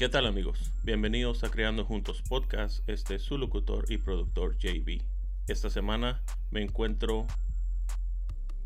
[0.00, 0.72] ¿Qué tal amigos?
[0.82, 2.88] Bienvenidos a Creando Juntos Podcast.
[2.88, 5.02] Este es su locutor y productor JB.
[5.46, 7.26] Esta semana me encuentro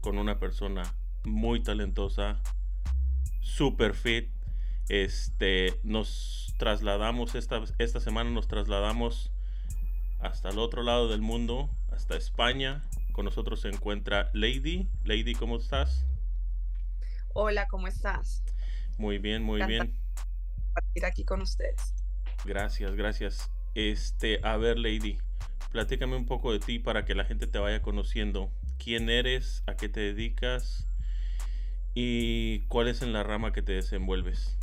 [0.00, 0.85] con una persona
[1.25, 2.41] muy talentosa,
[3.41, 4.31] super fit.
[4.89, 9.32] Este, nos trasladamos esta, esta semana, nos trasladamos
[10.21, 12.85] hasta el otro lado del mundo, hasta España.
[13.11, 14.89] Con nosotros se encuentra Lady.
[15.03, 16.07] Lady, ¿cómo estás?
[17.32, 18.45] Hola, ¿cómo estás?
[18.98, 20.04] Muy bien, muy bien
[20.75, 21.95] compartir aquí con ustedes.
[22.45, 23.51] Gracias, gracias.
[23.75, 25.19] Este, a ver, Lady,
[25.73, 28.51] platícame un poco de ti para que la gente te vaya conociendo.
[28.79, 29.63] ¿Quién eres?
[29.67, 30.87] ¿A qué te dedicas?
[31.95, 34.59] ¿Y cuál es en la rama que te desenvuelves?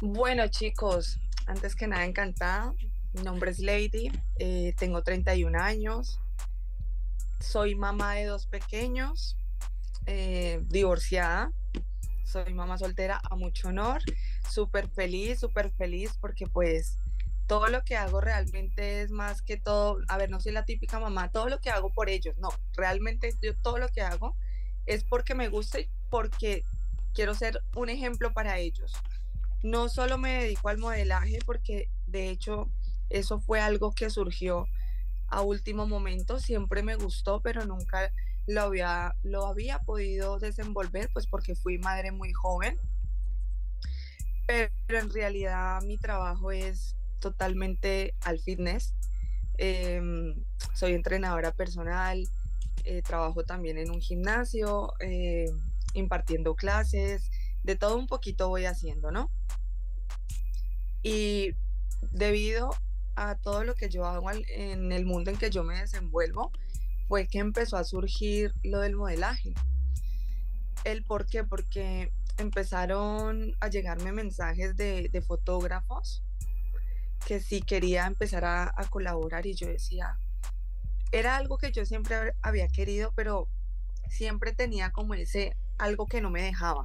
[0.00, 2.72] Bueno, chicos, antes que nada, encantada.
[3.12, 6.20] Mi nombre es Lady, eh, tengo 31 años,
[7.40, 9.38] soy mamá de dos pequeños,
[10.04, 11.50] eh, divorciada,
[12.26, 14.02] soy mamá soltera a mucho honor
[14.50, 16.98] súper feliz, súper feliz porque pues
[17.46, 20.98] todo lo que hago realmente es más que todo, a ver, no soy la típica
[20.98, 24.36] mamá, todo lo que hago por ellos, no, realmente yo todo lo que hago
[24.86, 26.64] es porque me gusta y porque
[27.14, 28.92] quiero ser un ejemplo para ellos.
[29.62, 32.68] No solo me dedico al modelaje porque de hecho
[33.10, 34.66] eso fue algo que surgió
[35.28, 38.12] a último momento, siempre me gustó, pero nunca
[38.46, 42.78] lo había, lo había podido desenvolver, pues porque fui madre muy joven
[44.46, 48.94] pero en realidad mi trabajo es totalmente al fitness.
[49.58, 50.44] Em,
[50.74, 52.22] soy entrenadora personal,
[52.84, 55.50] eh, trabajo también en un gimnasio, eh,
[55.94, 57.30] impartiendo clases,
[57.64, 59.30] de todo un poquito voy haciendo, ¿no?
[61.02, 61.54] Y
[62.12, 62.70] debido
[63.16, 66.52] a todo lo que yo hago en el mundo en que yo me desenvuelvo,
[67.08, 69.54] fue que empezó a surgir lo del modelaje.
[70.84, 71.44] ¿El por qué?
[71.44, 76.22] Porque empezaron a llegarme mensajes de, fotógrafos
[77.26, 80.18] que sí quería empezar a, colaborar y yo decía,
[81.12, 83.48] era algo que yo siempre había querido, pero
[84.08, 86.84] siempre tenía como ese algo que no me dejaba.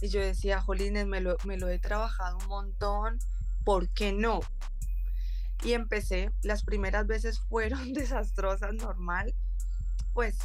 [0.00, 3.18] Y yo decía, Jolines, me lo, me lo he trabajado un montón,
[3.64, 4.40] ¿por qué no?
[5.64, 9.34] Y empecé, las primeras veces fueron desastrosas, normal,
[10.12, 10.36] pues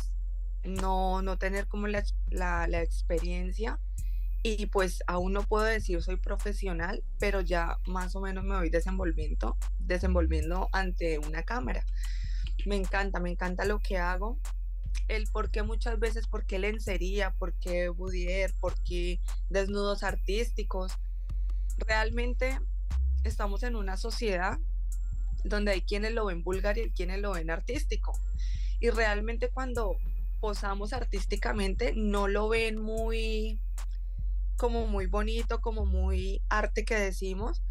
[0.63, 3.79] no, no tener como la, la, la experiencia
[4.43, 8.69] y pues aún no puedo decir soy profesional, pero ya más o menos me voy
[8.69, 11.85] desenvolviendo, desenvolviendo ante una cámara.
[12.65, 14.39] Me encanta, me encanta lo que hago.
[15.07, 19.19] El por qué muchas veces, por qué lencería, por qué boudier, por qué
[19.49, 20.93] desnudos artísticos.
[21.77, 22.59] Realmente
[23.23, 24.59] estamos en una sociedad
[25.43, 28.13] donde hay quienes lo ven vulgar y hay quienes lo ven artístico.
[28.79, 29.97] Y realmente cuando
[30.39, 33.61] posamos artísticamente no lo ven muy
[34.61, 37.63] como muy bonito, como muy arte que decimos,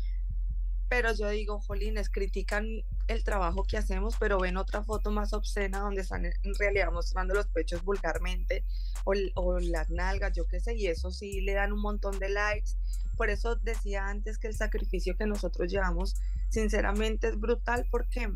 [0.89, 2.67] pero yo digo, jolines, critican
[3.07, 7.33] el trabajo que hacemos, pero ven otra foto más obscena donde están en realidad mostrando
[7.33, 8.65] los pechos vulgarmente
[9.05, 12.29] o, o, las nalgas, yo qué sé, y eso sí le dan un montón de
[12.29, 12.73] likes.
[13.17, 16.17] Por eso decía antes que el sacrificio que nosotros llevamos,
[16.49, 18.33] sinceramente es brutal porque,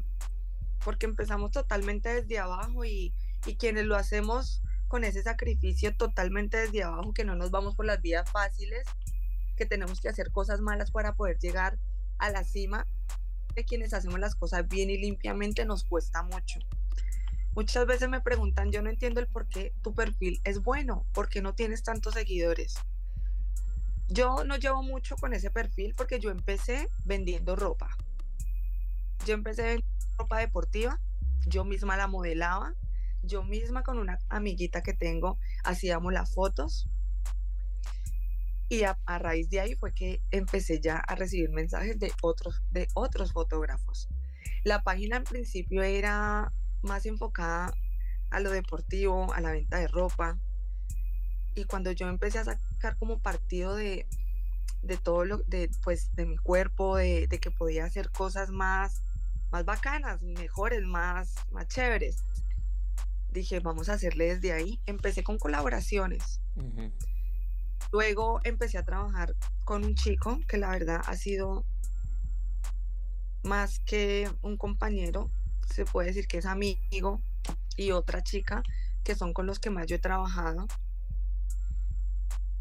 [0.84, 3.12] porque empezamos totalmente desde abajo y,
[3.46, 4.62] y quienes lo hacemos
[4.94, 8.86] con ese sacrificio totalmente desde abajo, que no nos vamos por las vías fáciles,
[9.56, 11.80] que tenemos que hacer cosas malas para poder llegar
[12.18, 12.86] a la cima,
[13.56, 16.60] de quienes hacemos las cosas bien y limpiamente nos cuesta mucho.
[17.56, 21.28] Muchas veces me preguntan, yo no entiendo el por qué tu perfil es bueno, por
[21.28, 22.76] qué no tienes tantos seguidores.
[24.06, 27.96] Yo no llevo mucho con ese perfil porque yo empecé vendiendo ropa.
[29.26, 31.00] Yo empecé vendiendo ropa deportiva,
[31.46, 32.76] yo misma la modelaba,
[33.26, 36.88] yo misma con una amiguita que tengo hacíamos las fotos
[38.68, 42.88] y a, raíz de ahí fue que empecé ya a recibir mensajes de otros, de
[42.94, 44.08] otros fotógrafos.
[44.64, 46.50] La página en principio era
[46.82, 47.72] más enfocada
[48.30, 50.38] a lo deportivo, a la venta de ropa.
[51.54, 54.06] Y cuando yo empecé a sacar como partido de,
[54.82, 59.02] de todo lo, de, pues, de mi cuerpo, de, de, que podía hacer cosas más,
[59.52, 62.24] más bacanas, mejores, más, más chéveres,
[63.34, 64.80] dije, vamos a hacerle desde ahí.
[64.86, 66.40] Empecé con colaboraciones.
[67.92, 69.34] Luego empecé a trabajar
[69.64, 71.66] con un chico que la verdad ha sido
[73.42, 75.30] más que un compañero,
[75.68, 77.20] se puede decir que es amigo,
[77.76, 78.62] y otra chica
[79.02, 80.66] que son con los que más yo he trabajado.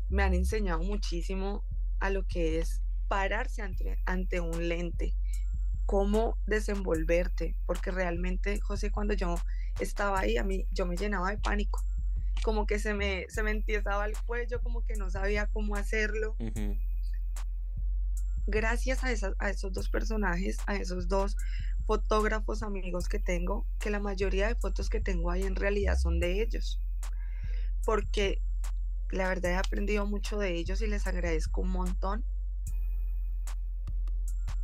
[0.09, 1.63] Me han enseñado muchísimo
[1.99, 5.15] a lo que es pararse ante, ante un lente,
[5.85, 9.35] cómo desenvolverte, porque realmente, José, cuando yo
[9.79, 11.81] estaba ahí, a mí yo me llenaba de pánico,
[12.43, 16.35] como que se me, se me el cuello, como que no sabía cómo hacerlo.
[18.45, 21.37] gracias a, a esos dos personajes, a esos dos
[21.85, 26.19] fotógrafos amigos que tengo, que la mayoría de fotos que tengo ahí en realidad son
[26.19, 26.79] de ellos.
[27.85, 28.41] Porque
[29.11, 32.25] la verdad he aprendido mucho de ellos y les agradezco un montón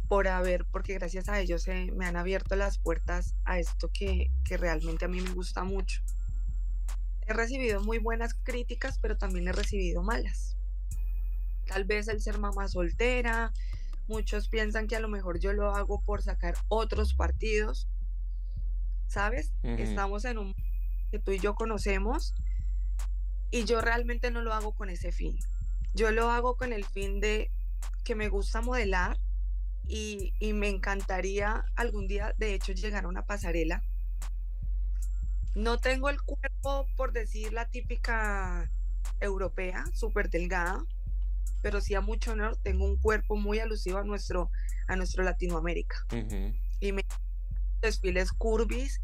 [0.09, 4.57] por haber, porque gracias a ellos me han abierto las puertas a esto que, que
[4.57, 6.01] realmente a mí me gusta mucho.
[7.27, 10.57] He recibido muy buenas críticas, pero también he recibido malas.
[11.67, 13.53] Tal vez el ser mamá soltera,
[14.07, 17.87] muchos piensan que a lo mejor yo lo hago por sacar otros partidos,
[19.07, 19.53] ¿sabes?
[19.61, 20.55] Estamos en un
[21.11, 22.33] que tú y yo conocemos
[23.51, 25.37] y yo realmente no lo hago con ese fin.
[25.93, 27.51] Yo lo hago con el fin de
[28.03, 29.19] que me gusta modelar
[29.89, 33.83] y, y me encantaría algún día, de hecho, llegar a una pasarela
[35.55, 38.69] no tengo el cuerpo, por decir, la típica
[39.19, 40.83] europea, súper delgada,
[41.61, 44.51] pero sí a mucho honor, tengo un cuerpo muy alusivo a nuestro,
[44.87, 46.05] a nuestro Latinoamérica.
[46.79, 47.05] Y me
[47.81, 49.01] desfiles curvis,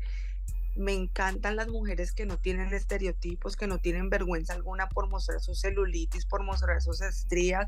[0.76, 5.40] me encantan las mujeres que no tienen estereotipos, que no tienen vergüenza alguna por mostrar
[5.40, 7.68] su celulitis, por mostrar sus estrías,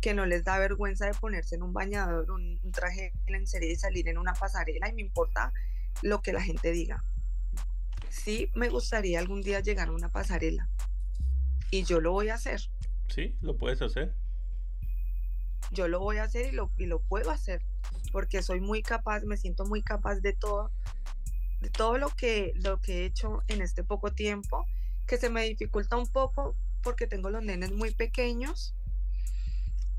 [0.00, 3.72] que no les da vergüenza de ponerse en un bañador, un, un traje en serie
[3.72, 5.52] y salir en una pasarela y me importa
[6.02, 7.02] lo que la gente diga
[8.14, 10.68] sí me gustaría algún día llegar a una pasarela.
[11.70, 12.60] Y yo lo voy a hacer.
[13.08, 14.14] Sí, lo puedes hacer.
[15.72, 17.62] Yo lo voy a hacer y lo, y lo puedo hacer.
[18.12, 20.70] Porque soy muy capaz, me siento muy capaz de todo,
[21.70, 24.66] todo lo que, lo que he hecho en este poco tiempo,
[25.06, 28.74] que se me dificulta un poco porque tengo los nenes muy pequeños.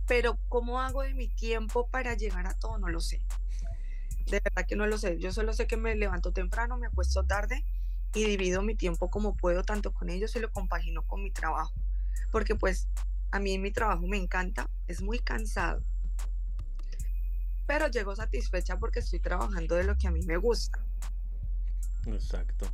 [0.07, 3.21] Pero cómo hago de mi tiempo para llegar a todo, no lo sé.
[4.27, 5.17] De verdad que no lo sé.
[5.17, 7.65] Yo solo sé que me levanto temprano, me acuesto tarde
[8.13, 11.73] y divido mi tiempo como puedo, tanto con ellos y lo compagino con mi trabajo.
[12.31, 12.87] Porque pues
[13.31, 15.83] a mí mi trabajo me encanta, es muy cansado.
[17.67, 20.85] Pero llego satisfecha porque estoy trabajando de lo que a mí me gusta.
[22.07, 22.67] Exacto.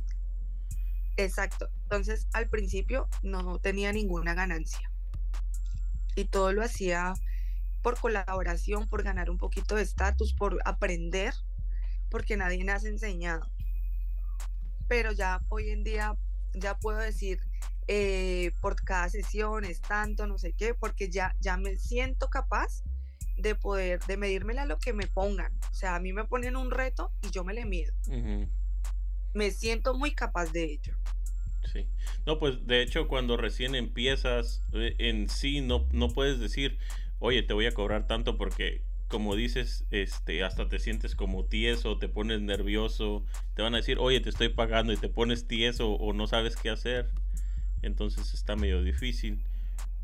[1.16, 1.68] Exacto.
[1.82, 4.90] Entonces al principio no tenía ninguna ganancia.
[6.14, 7.14] Y todo lo hacía
[7.82, 11.34] por colaboración, por ganar un poquito de estatus, por aprender,
[12.10, 13.50] porque nadie me has enseñado
[14.92, 16.14] pero ya hoy en día
[16.52, 17.40] ya puedo decir
[17.88, 22.82] eh, por cada sesión es tanto, no sé qué, porque ya, ya me siento capaz
[23.38, 25.50] de poder, de medírmela a lo que me pongan.
[25.70, 27.94] O sea, a mí me ponen un reto y yo me le mido.
[29.34, 30.94] Me siento muy capaz de ello.
[31.72, 31.86] Sí.
[32.26, 36.78] No, pues de hecho cuando recién empiezas eh, en sí no, no puedes decir,
[37.18, 38.82] oye, te voy a cobrar tanto porque
[39.12, 43.98] como dices, este, hasta te sientes como tieso, te pones nervioso, te van a decir,
[43.98, 47.10] oye, te estoy pagando y te pones tieso o no sabes qué hacer.
[47.82, 49.42] Entonces está medio difícil.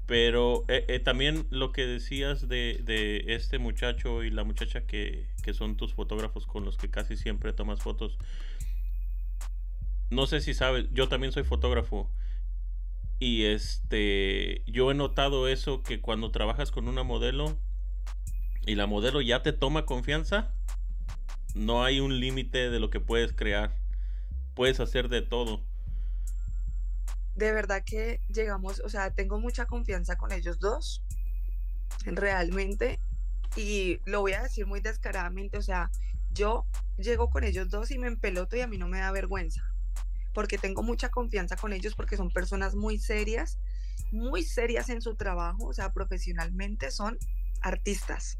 [0.04, 5.26] Pero eh, eh, también lo que decías de, de, este muchacho y la muchacha que,
[5.42, 8.18] que son tus fotógrafos con los que casi siempre tomas fotos.
[10.10, 12.10] No sé si sabes, yo también soy fotógrafo.
[13.18, 17.58] Y este, yo he notado eso que cuando trabajas con una modelo,
[18.64, 20.54] y la modelo ya te toma confianza,
[21.54, 23.76] no hay un límite de lo que puedes crear.
[24.54, 25.62] Puedes hacer de todo.
[27.34, 31.02] De verdad que llegamos, o sea, tengo mucha confianza con ellos dos,
[32.04, 32.98] realmente,
[33.56, 35.90] y lo voy a decir muy descaradamente, o sea,
[36.30, 36.66] yo
[36.96, 39.67] llego con ellos dos y me empeloto y a mí no me da vergüenza,
[40.38, 43.58] porque tengo mucha confianza con ellos porque son personas muy serias,
[44.12, 47.18] muy serias en su trabajo, o sea, profesionalmente son
[47.60, 48.36] artistas.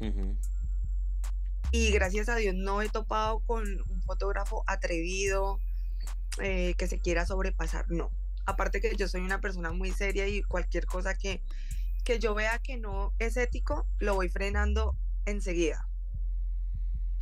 [1.73, 5.59] Y gracias a Dios no he topado con un fotógrafo atrevido
[6.41, 8.13] eh, que se quiera sobrepasar, no.
[8.45, 11.41] Aparte que yo soy una persona muy seria y cualquier cosa que,
[12.05, 15.85] que yo vea que no es ético, lo voy frenando enseguida.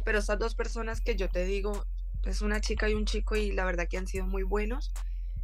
[0.05, 1.83] Pero estas dos personas que yo te digo,
[2.23, 4.91] es una chica y un chico y la verdad que han sido muy buenos.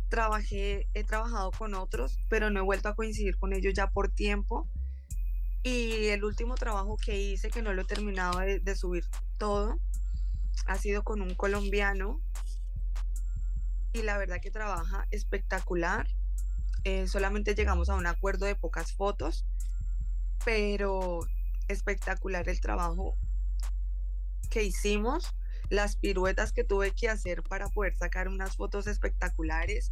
[0.10, 4.10] Trabajé, he trabajado con otros, pero no he vuelto a coincidir con ellos ya por
[4.10, 4.70] tiempo
[5.64, 9.06] y el último trabajo que hice, que no lo he terminado de, subir
[9.38, 9.80] todo,
[10.68, 12.22] ha sido con un colombiano.
[13.94, 16.08] Y la verdad que trabaja espectacular.
[16.84, 19.46] Eh, solamente llegamos a un acuerdo de pocas fotos,
[20.44, 21.22] pero
[21.70, 23.16] espectacular el trabajo
[24.50, 25.34] que hicimos,
[25.70, 29.92] las piruetas que tuve que hacer para poder sacar unas fotos espectaculares.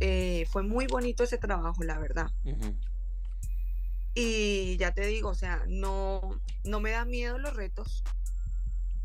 [0.00, 2.30] Eh, fue muy bonito ese trabajo, la verdad.
[4.14, 8.02] Y ya te digo, o sea, no, no me da miedo los retos.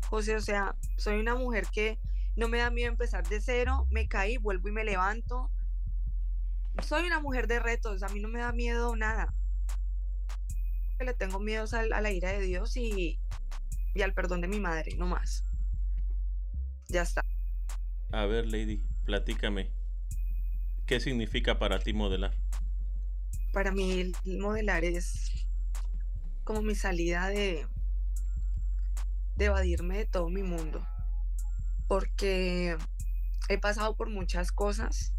[0.08, 1.98] José, o sea, soy una mujer que
[2.36, 5.50] no me da miedo empezar de cero, me caí, vuelvo y me levanto.
[6.82, 9.34] Soy una mujer de retos, a mí no me da miedo nada.
[10.98, 13.18] que le tengo miedo a, la ira de Dios y,
[13.94, 15.44] y al perdón de mi madre, no más.
[16.92, 17.24] Ya está.
[18.10, 19.70] A ver, Lady, platícame.
[20.84, 22.36] ¿Qué significa para ti modelar?
[23.54, 25.46] Para mí modelar es
[26.44, 27.66] como mi salida de,
[29.36, 30.86] de evadirme de todo mi mundo.
[31.88, 32.76] Porque
[33.48, 35.14] he pasado por muchas cosas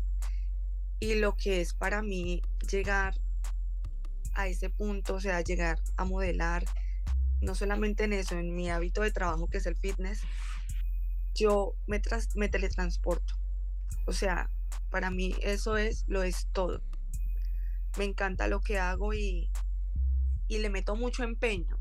[1.00, 3.16] y lo que es para mí llegar
[4.36, 6.66] a ese punto, o sea, llegar a modelar,
[7.42, 10.22] no solamente en eso, en mi hábito de trabajo que es el fitness,
[11.34, 12.00] yo me,
[12.50, 13.36] teletransporto.
[14.06, 14.50] O sea,
[14.90, 16.82] para mí eso es, lo es todo.
[17.98, 19.52] Me encanta lo que hago y,
[20.48, 21.78] y le meto mucho empeño.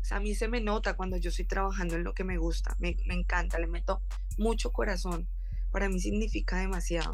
[0.00, 2.36] O sea, a mí se me nota cuando yo estoy trabajando en lo que me
[2.36, 4.02] gusta, me, me encanta, le meto
[4.36, 5.28] mucho corazón.
[5.70, 7.12] Para mí significa demasiado.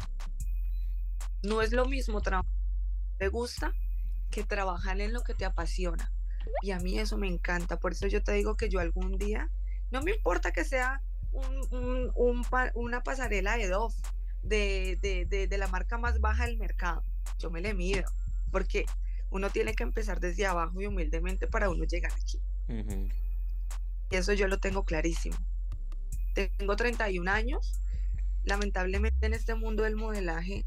[1.43, 2.61] No es lo mismo trabajar
[3.21, 3.75] te gusta
[4.31, 6.11] que trabajar en lo que te apasiona.
[6.63, 7.77] Y a mí eso me encanta.
[7.77, 9.51] Por eso yo te digo que yo algún día,
[9.91, 13.95] no me importa que sea un, una pasarela de Dove,
[14.43, 17.03] de, de, de, la marca más baja del mercado.
[17.39, 18.03] Yo me le mido,
[18.51, 18.85] porque
[19.29, 22.41] uno tiene que empezar desde abajo y humildemente para uno llegar aquí.
[24.09, 25.37] Y eso yo lo tengo clarísimo.
[26.33, 27.81] Tengo 31 años.
[28.43, 30.65] Lamentablemente en este mundo del modelaje,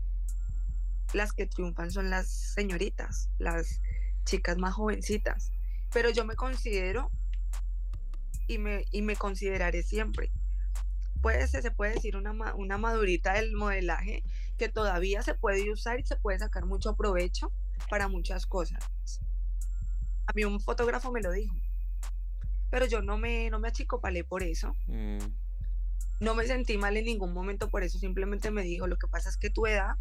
[1.13, 3.81] las que triunfan son las señoritas, las
[4.25, 5.51] chicas más jovencitas.
[5.93, 7.11] Pero yo me considero
[8.47, 10.31] y me, y me consideraré siempre
[11.25, 14.23] puede se puede decir una, una madurita del modelaje
[14.59, 17.51] que todavía se puede usar y se puede sacar mucho provecho
[17.89, 18.85] para muchas cosas.
[20.27, 21.57] A mí un fotógrafo me lo dijo,
[22.71, 24.77] pero yo no me, no me achicopalé por eso.
[24.87, 25.17] Mm.
[26.21, 29.31] No me sentí mal en ningún momento por eso, simplemente me dijo, lo que pasa
[29.31, 29.97] es que tu edad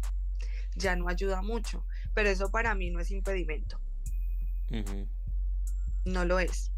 [0.76, 3.80] ya no ayuda mucho, pero eso para mí no es impedimento.
[6.04, 6.70] No lo es,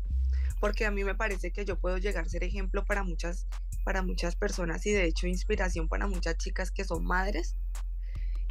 [0.60, 3.48] porque a mí me parece que yo puedo llegar a ser ejemplo para muchas
[3.86, 7.54] para muchas personas y de hecho inspiración para muchas chicas que son madres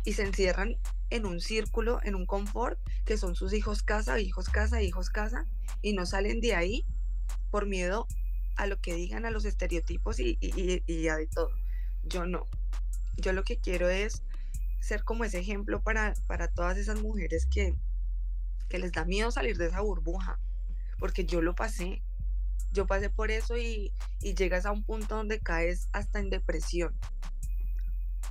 [0.06, 0.78] y se encierran
[1.10, 5.46] en un círculo, en un confort, que son sus hijos casa, hijos casa, hijos casa,
[5.82, 6.86] y no salen de ahí
[7.52, 8.08] por miedo
[8.56, 11.50] a lo que digan, a los estereotipos y, y, y a de todo.
[12.04, 12.46] Yo no.
[13.18, 14.24] Yo lo que quiero es
[14.80, 17.76] ser como ese ejemplo para, para todas esas mujeres que,
[18.70, 20.40] que les da miedo salir de esa burbuja,
[20.98, 22.02] porque yo lo pasé,
[22.72, 26.94] yo pasé por eso y, llegas a un punto donde caes hasta en depresión.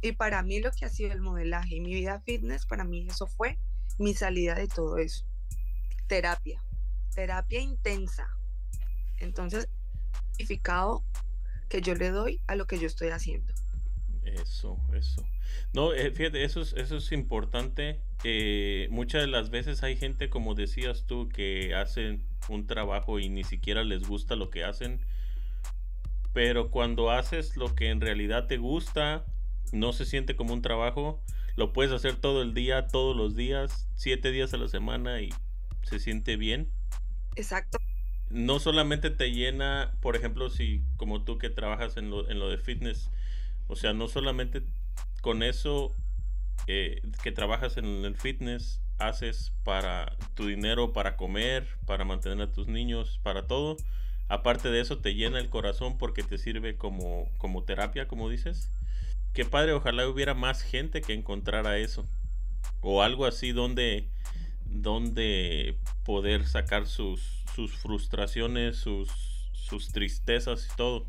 [0.03, 3.07] Y para mí lo que ha sido el modelaje y mi vida fitness, para mí
[3.09, 3.59] eso fue
[3.99, 5.25] mi salida de todo eso.
[6.09, 6.63] Terapia,
[7.15, 8.29] terapia intensa.
[9.19, 9.69] Entonces,
[10.33, 11.05] significado
[11.69, 13.53] que yo le doy a lo que yo estoy haciendo.
[14.25, 15.25] Eso, eso.
[15.73, 18.01] No, eh, fíjate, eso es, eso es importante.
[18.25, 23.29] Eh, muchas de las veces hay gente, como decías tú, que hacen un trabajo y
[23.29, 25.01] ni siquiera les gusta lo que hacen.
[26.33, 29.25] Pero cuando haces lo que en realidad te gusta,
[29.73, 31.23] no se siente como un trabajo.
[31.57, 35.31] Lo puedes hacer todo el día, todos los días, siete días a la semana y
[35.83, 36.71] se siente bien.
[37.37, 37.79] Exacto.
[38.31, 42.49] No solamente te llena, por ejemplo, si como tú que trabajas en lo, en lo
[42.49, 43.11] de fitness,
[43.69, 44.63] o sea, no solamente
[45.21, 45.95] con eso
[46.67, 52.53] eh, que trabajas en el fitness, haces para tu dinero, para comer, para mantener a
[52.53, 53.77] tus niños, para todo.
[54.29, 58.71] Aparte de eso, te llena el corazón porque te sirve como, como terapia, como dices.
[59.33, 62.07] Qué padre, ojalá hubiera más gente que encontrara eso.
[62.81, 64.09] O algo así donde,
[64.65, 69.11] donde poder sacar sus, sus frustraciones, sus,
[69.53, 71.07] sus tristezas y todo.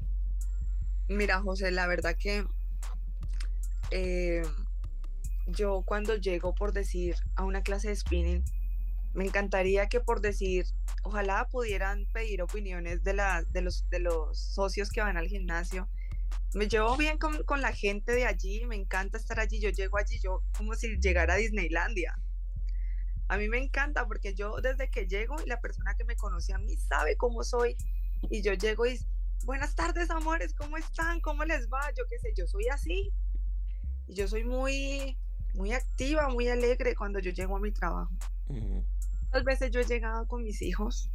[1.07, 2.45] Mira, José, la verdad que
[3.91, 4.43] eh,
[5.45, 8.43] yo cuando llego, por decir, a una clase de spinning,
[9.13, 10.65] me encantaría que por decir,
[11.03, 15.89] ojalá pudieran pedir opiniones de, la, de, los, de los socios que van al gimnasio.
[16.53, 19.97] Me llevo bien con, con, la gente de allí, me encanta estar allí, yo llego
[19.97, 22.19] allí, yo como si llegara a Disneylandia.
[23.27, 26.57] A mí me encanta porque yo desde que llego la persona que me conoce a
[26.57, 27.75] mí sabe cómo soy
[28.29, 28.99] y yo llego y
[29.45, 31.21] buenas tardes amores, ¿cómo están?
[31.21, 31.91] ¿Cómo les va?
[31.97, 33.11] Yo qué sé, yo soy así.
[34.07, 35.17] Y yo soy muy
[35.55, 38.11] muy activa, muy alegre cuando yo llego a mi trabajo.
[38.47, 41.09] Muchas veces yo he llegado con mis hijos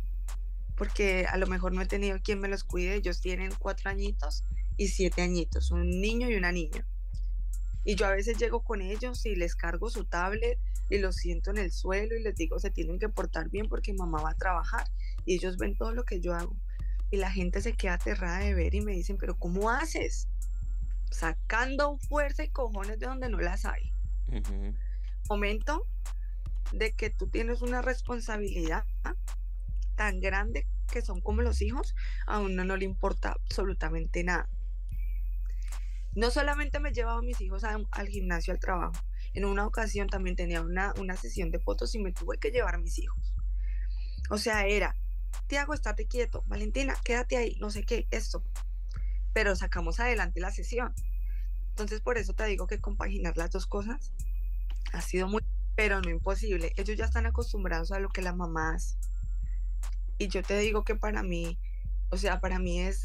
[0.77, 2.95] porque a lo mejor no he tenido quien me los cuide.
[2.95, 4.45] Ellos tienen cuatro añitos
[4.77, 6.87] y siete añitos, un niño y una niña.
[7.85, 11.51] Y yo a veces llego con ellos y les cargo su tablet y los siento
[11.51, 14.37] en el suelo y les digo se tienen que portar bien porque mamá va a
[14.37, 14.87] trabajar
[15.25, 16.57] y ellos ven todo lo que yo hago.
[17.11, 20.29] Y la gente se queda aterrada de ver y me dicen, pero ¿cómo haces?
[21.11, 23.90] Sacando fuerza y cojones de donde no las hay.
[25.29, 25.87] Momento
[26.73, 28.85] de que tú tienes una responsabilidad
[29.97, 31.95] tan grande que son como los hijos,
[32.27, 34.49] a uno no le importa absolutamente nada.
[36.15, 39.01] No solamente me llevaba a mis hijos al gimnasio, al trabajo.
[39.33, 42.75] En una ocasión también tenía una, una sesión de fotos y me tuve que llevar
[42.75, 43.33] a mis hijos.
[44.29, 44.97] O sea, era,
[45.47, 46.45] Tiago, estate quieto.
[46.47, 47.57] Valentina, quédate ahí.
[47.61, 48.43] No sé qué, esto.
[49.33, 50.95] Pero sacamos adelante la sesión.
[51.71, 54.13] Entonces, por eso te digo que compaginar las dos cosas
[54.93, 55.43] ha sido muy,
[55.75, 56.73] pero no imposible.
[56.77, 58.97] Ellos ya están acostumbrados a lo que la mamá hace.
[60.19, 61.59] Y yo te digo que para mí,
[62.11, 63.05] o sea, para mí es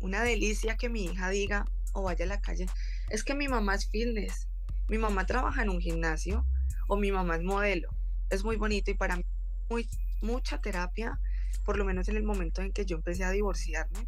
[0.00, 2.66] una delicia que mi hija diga o vaya a la calle,
[3.08, 4.48] es que mi mamá es fitness,
[4.88, 6.44] mi mamá trabaja en un gimnasio
[6.88, 7.90] o mi mamá es modelo.
[8.28, 9.24] Es muy bonito y para mí
[9.70, 9.88] muy,
[10.20, 11.18] mucha terapia,
[11.64, 14.06] por lo menos en el momento en que yo empecé a divorciarme,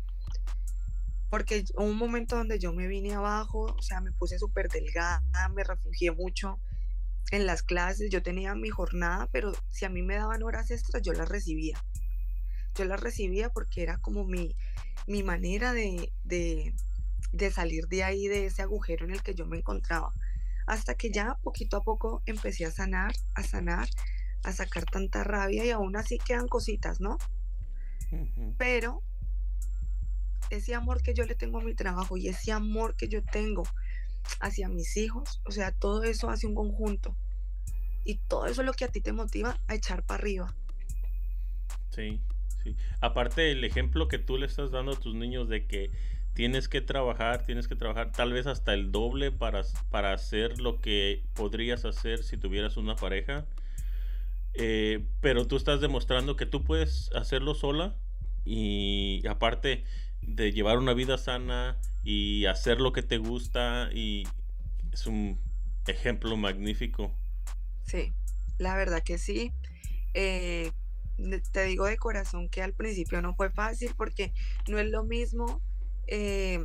[1.33, 5.23] porque hubo un momento donde yo me vine abajo, o sea, me puse súper delgada,
[5.55, 6.61] me refugié mucho
[7.31, 11.01] en las clases, yo tenía mi jornada, pero si a mí me daban horas extras,
[11.01, 11.83] yo las recibía
[12.75, 14.55] yo la recibía porque era como mi,
[15.07, 16.75] mi manera de, de,
[17.33, 20.12] de salir de ahí, de ese agujero en el que yo me encontraba.
[20.67, 23.89] Hasta que ya poquito a poco empecé a sanar, a sanar,
[24.45, 27.17] a sacar tanta rabia y aún así quedan cositas, ¿no?
[28.59, 29.03] Pero
[30.56, 33.64] ese amor que yo le tengo a mi trabajo y ese amor que yo tengo
[34.40, 37.16] hacia mis hijos, o sea, todo eso hace un conjunto.
[38.04, 40.54] Y todo eso es lo que a ti te motiva a echar para arriba.
[41.90, 42.21] Sí,
[43.00, 45.90] Aparte el ejemplo que tú le estás dando a tus niños de que
[46.35, 50.80] tienes que trabajar, tienes que trabajar tal vez hasta el doble para, para hacer lo
[50.80, 53.47] que podrías hacer si tuvieras una pareja.
[54.54, 57.97] Eh, pero tú estás demostrando que tú puedes hacerlo sola
[58.44, 59.85] y aparte
[60.23, 64.25] de llevar una vida sana y hacer lo que te gusta y
[64.92, 65.38] es un
[65.87, 67.12] ejemplo magnífico.
[67.85, 68.12] Sí,
[68.59, 69.53] la verdad que sí.
[70.14, 70.73] Eh,
[71.53, 74.33] te digo de corazón que al principio no fue fácil porque
[74.68, 75.61] no es lo mismo
[76.07, 76.64] eh,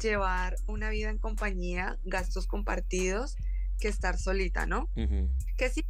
[0.00, 3.36] llevar una vida en compañía, gastos compartidos,
[3.80, 4.88] que estar solita, ¿no?
[5.56, 5.84] Que sí,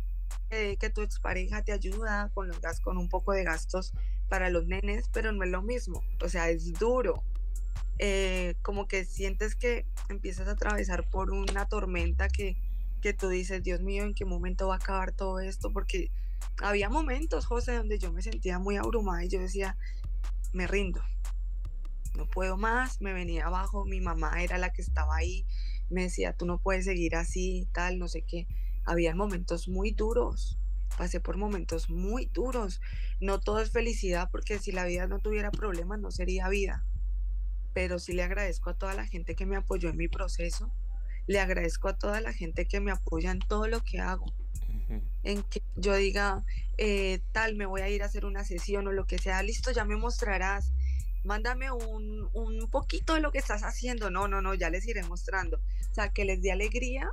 [0.51, 3.93] eh, que tu expareja te ayuda con los gastos, con un poco de gastos
[4.31, 6.03] para los nenes, pero no es lo mismo.
[6.23, 7.23] O sea, es duro.
[7.99, 12.57] Eh, como que sientes que empiezas a atravesar por una tormenta que,
[13.03, 15.71] que tú dices, Dios mío, ¿en qué momento va a acabar todo esto?
[15.71, 16.11] Porque
[16.63, 19.77] había momentos, José, donde yo me sentía muy abrumada y yo decía,
[20.53, 21.03] me rindo,
[22.15, 25.45] no puedo más, me venía abajo, mi mamá era la que estaba ahí,
[25.91, 28.47] me decía, tú no puedes seguir así, tal, no sé qué.
[28.85, 30.59] Había momentos muy duros,
[30.97, 32.81] pasé por momentos muy duros.
[33.21, 36.85] No todo es felicidad porque si la vida no tuviera problemas no sería vida.
[37.75, 40.73] Pero sí le agradezco a toda la gente que me apoyó en mi proceso,
[41.27, 44.27] le agradezco a toda la gente que me apoya en todo lo que hago
[45.23, 46.45] en que yo diga,
[46.79, 49.71] eh, tal, me voy a ir a hacer una sesión o lo que sea, listo,
[49.71, 50.73] ya me mostrarás,
[51.25, 55.03] mándame un, un poquito de lo que estás haciendo, no, no, no, ya les iré
[55.05, 55.61] mostrando.
[55.91, 57.13] O sea, que les dé alegría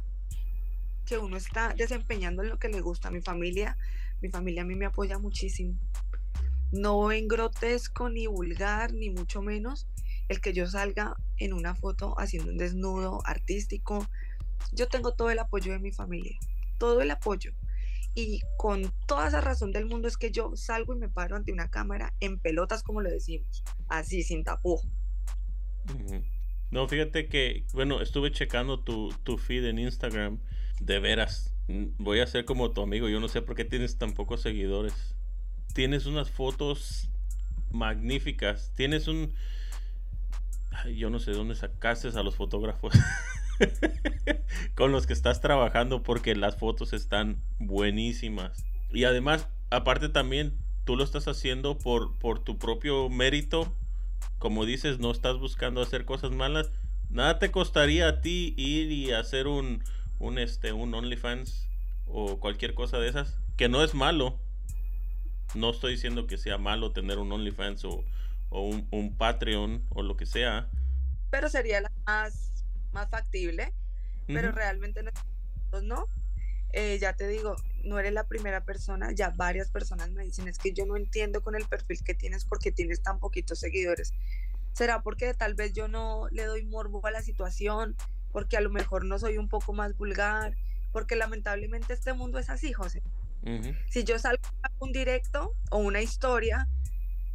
[1.08, 3.78] que uno está desempeñando en lo que le gusta mi familia.
[4.22, 5.74] Mi familia a mí me apoya muchísimo.
[6.72, 9.88] No en grotesco ni vulgar, ni mucho menos
[10.28, 14.08] el que yo salga en una foto haciendo un desnudo artístico.
[14.74, 16.38] Yo tengo todo el apoyo de mi familia,
[16.78, 17.54] todo el apoyo
[18.17, 21.52] y con toda esa razón del mundo es que yo salgo y me paro ante
[21.52, 24.88] una cámara en pelotas, como lo decimos, así, sin tapujo.
[26.72, 30.39] No, fíjate que, bueno, estuve checando tu, tu feed en Instagram,
[30.80, 31.54] de veras,
[31.98, 34.94] voy a ser como tu amigo, yo no sé por qué tienes tan pocos seguidores.
[35.74, 37.10] Tienes unas fotos
[37.72, 39.34] magníficas, tienes un...
[40.96, 42.94] yo no sé dónde sacaste a los fotógrafos.
[44.76, 48.66] con los que estás trabajando porque las fotos están buenísimas.
[48.92, 50.54] Y además, aparte también,
[50.86, 53.74] tú lo estás haciendo por, por tu propio mérito.
[54.40, 56.72] Como dices, no estás buscando hacer cosas malas.
[57.10, 59.84] Nada te costaría a ti ir y hacer un,
[60.20, 61.68] un, este, un OnlyFans
[62.08, 63.38] o cualquier cosa de esas.
[63.56, 64.40] Que no es malo.
[65.56, 68.04] No estoy diciendo que sea malo tener un OnlyFans o,
[68.50, 70.70] o un, un Patreon o lo que sea.
[71.30, 72.48] Pero sería la más
[72.92, 73.74] más factible,
[74.28, 75.12] pero realmente no.
[75.82, 76.08] no.
[76.74, 80.58] Eh, ya te digo, no eres la primera persona, ya varias personas me dicen, es
[80.58, 84.14] que yo no entiendo con el perfil que tienes porque tienes tan poquitos seguidores.
[84.74, 87.96] ¿Será porque tal vez yo no le doy morbo a la situación?
[88.32, 90.56] Porque a lo mejor no soy un poco más vulgar,
[90.92, 93.02] porque lamentablemente este mundo es así, José.
[93.90, 96.68] Si yo salgo a un directo o una historia,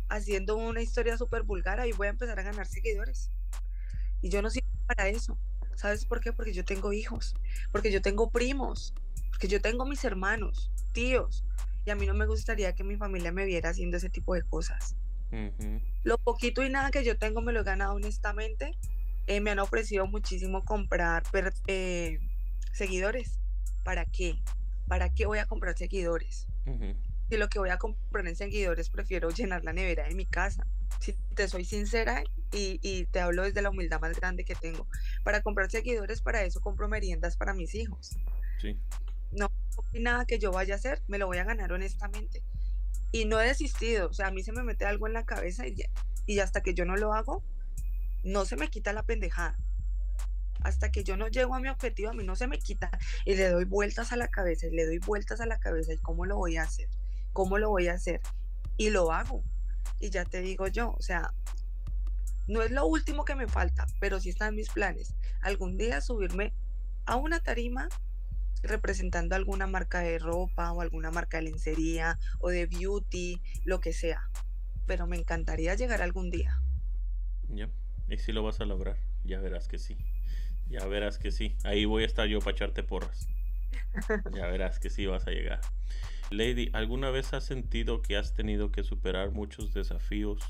[0.08, 3.30] haciendo una historia súper vulgar, ahí voy a empezar a ganar seguidores.
[4.20, 5.38] Y yo no sirvo para eso.
[5.74, 6.32] ¿Sabes por qué?
[6.32, 7.34] Porque yo tengo hijos,
[7.72, 8.94] porque yo tengo primos,
[9.30, 11.44] porque yo tengo mis hermanos, tíos.
[11.84, 14.42] Y a mí no me gustaría que mi familia me viera haciendo ese tipo de
[14.42, 14.94] cosas.
[16.04, 18.76] Lo poquito y nada que yo tengo me lo he ganado honestamente.
[19.26, 21.22] Eh, me han ofrecido muchísimo comprar
[21.66, 22.18] eh,
[22.72, 23.38] seguidores.
[23.84, 24.40] ¿Para qué?
[24.88, 26.46] ¿Para qué voy a comprar seguidores?
[27.28, 30.66] Si lo que voy a comprar en seguidores prefiero llenar la nevera de mi casa.
[31.00, 34.86] Si te soy sincera y, y te hablo desde la humildad más grande que tengo.
[35.24, 38.16] Para comprar seguidores, para eso compro meriendas para mis hijos.
[38.60, 38.78] Sí.
[39.32, 39.50] No
[39.92, 42.42] hay nada que yo vaya a hacer, me lo voy a ganar honestamente.
[43.10, 45.66] Y no he desistido, o sea, a mí se me mete algo en la cabeza
[45.66, 45.74] y,
[46.26, 47.42] y hasta que yo no lo hago,
[48.22, 49.56] no se me quita la pendejada.
[50.60, 52.90] Hasta que yo no llego a mi objetivo, a mí no se me quita
[53.24, 55.98] y le doy vueltas a la cabeza y le doy vueltas a la cabeza y
[55.98, 56.88] cómo lo voy a hacer,
[57.32, 58.20] cómo lo voy a hacer.
[58.76, 59.42] Y lo hago.
[59.98, 61.34] Y ya te digo yo, o sea,
[62.46, 65.14] no es lo último que me falta, pero sí están mis planes.
[65.40, 66.52] Algún día subirme
[67.06, 67.88] a una tarima
[68.62, 73.92] representando alguna marca de ropa o alguna marca de lencería o de beauty, lo que
[73.92, 74.28] sea.
[74.86, 76.60] Pero me encantaría llegar algún día.
[77.48, 77.68] Ya,
[78.08, 79.96] y si lo vas a lograr, ya verás que sí.
[80.68, 81.56] Ya verás que sí.
[81.64, 83.28] Ahí voy a estar yo para echarte porras.
[84.32, 85.60] Ya verás que sí vas a llegar.
[86.30, 90.42] Lady, ¿alguna vez has sentido que has tenido que superar muchos desafíos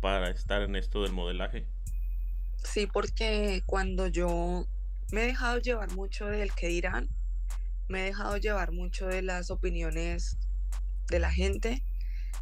[0.00, 1.66] para estar en esto del modelaje?
[2.62, 4.66] Sí, porque cuando yo
[5.12, 7.08] me he dejado llevar mucho del que dirán,
[7.88, 10.38] me he dejado llevar mucho de las opiniones
[11.08, 11.82] de la gente.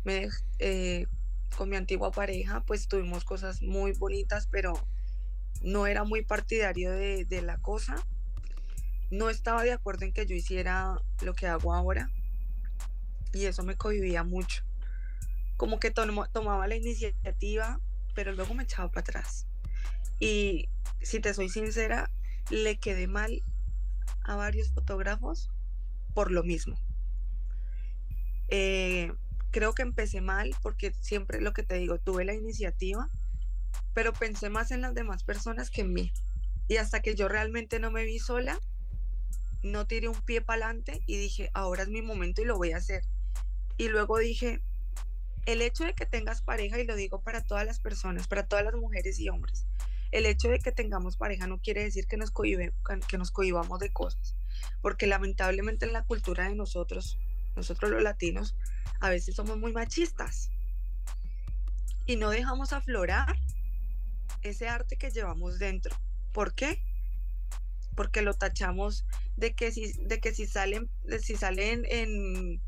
[0.04, 1.06] Me, eh,
[1.56, 4.74] con mi antigua pareja, pues tuvimos cosas muy bonitas, pero
[5.62, 7.96] no era muy partidario de, la cosa.
[9.10, 12.10] No estaba de acuerdo en que yo hiciera lo que hago ahora
[13.32, 14.64] y eso me cohibía mucho.
[15.56, 17.80] Como que tomaba la iniciativa,
[18.14, 19.46] pero luego me echaba para atrás.
[20.18, 20.68] Y
[21.00, 22.10] si te soy sincera,
[22.50, 23.42] le quedé mal
[24.22, 25.50] a varios fotógrafos
[26.14, 26.76] por lo mismo.
[28.48, 29.12] Eh,
[29.54, 33.08] creo que empecé mal porque siempre lo que te digo, tuve la iniciativa,
[33.92, 36.12] pero pensé más en las demás personas que en mí.
[36.66, 38.58] Y hasta que yo realmente no me vi sola,
[39.62, 42.72] no tiré un pie para adelante y dije, ahora es mi momento y lo voy
[42.72, 43.04] a hacer.
[43.76, 44.60] Y luego dije,
[45.46, 48.64] el hecho de que tengas pareja, y lo digo para todas las personas, para todas
[48.64, 49.66] las mujeres y hombres,
[50.10, 53.92] el hecho de que tengamos pareja no quiere decir que nos, que nos cohibamos de
[53.92, 54.34] cosas,
[54.82, 57.20] porque lamentablemente en la cultura de nosotros,
[57.54, 58.56] nosotros los latinos,
[59.04, 60.50] a veces somos muy machistas
[62.06, 63.36] y no dejamos aflorar
[64.40, 65.94] ese arte que llevamos dentro.
[66.32, 66.82] ¿Por qué?
[67.94, 69.04] Porque lo tachamos
[69.36, 70.88] de que si, de que si salen,
[71.20, 72.62] si salen en,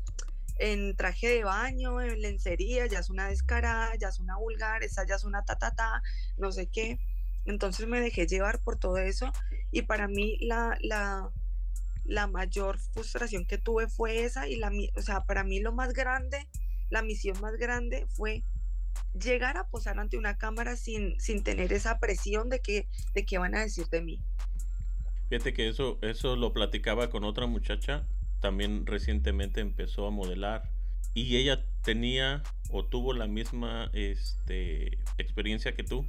[0.59, 5.07] en traje de baño, en lencería, ya es una descarada, ya es una vulgar, esa
[5.07, 6.03] ya es una ta, ta, ta
[6.37, 6.99] no sé qué.
[7.45, 9.31] Entonces me dejé llevar por todo eso
[9.71, 11.31] y para mí la, la,
[12.07, 15.93] la mayor frustración que tuve fue esa y la, o sea, para mí lo más
[15.93, 16.47] grande,
[16.89, 18.43] la misión más grande fue
[19.13, 23.37] llegar a posar ante una cámara sin, sin tener esa presión de que, de qué
[23.37, 24.19] van a decir de mí.
[25.29, 28.07] Fíjate que eso, eso lo platicaba con otra muchacha,
[28.39, 30.69] también recientemente empezó a modelar
[31.13, 36.05] y ella tenía o tuvo la misma este, experiencia que tú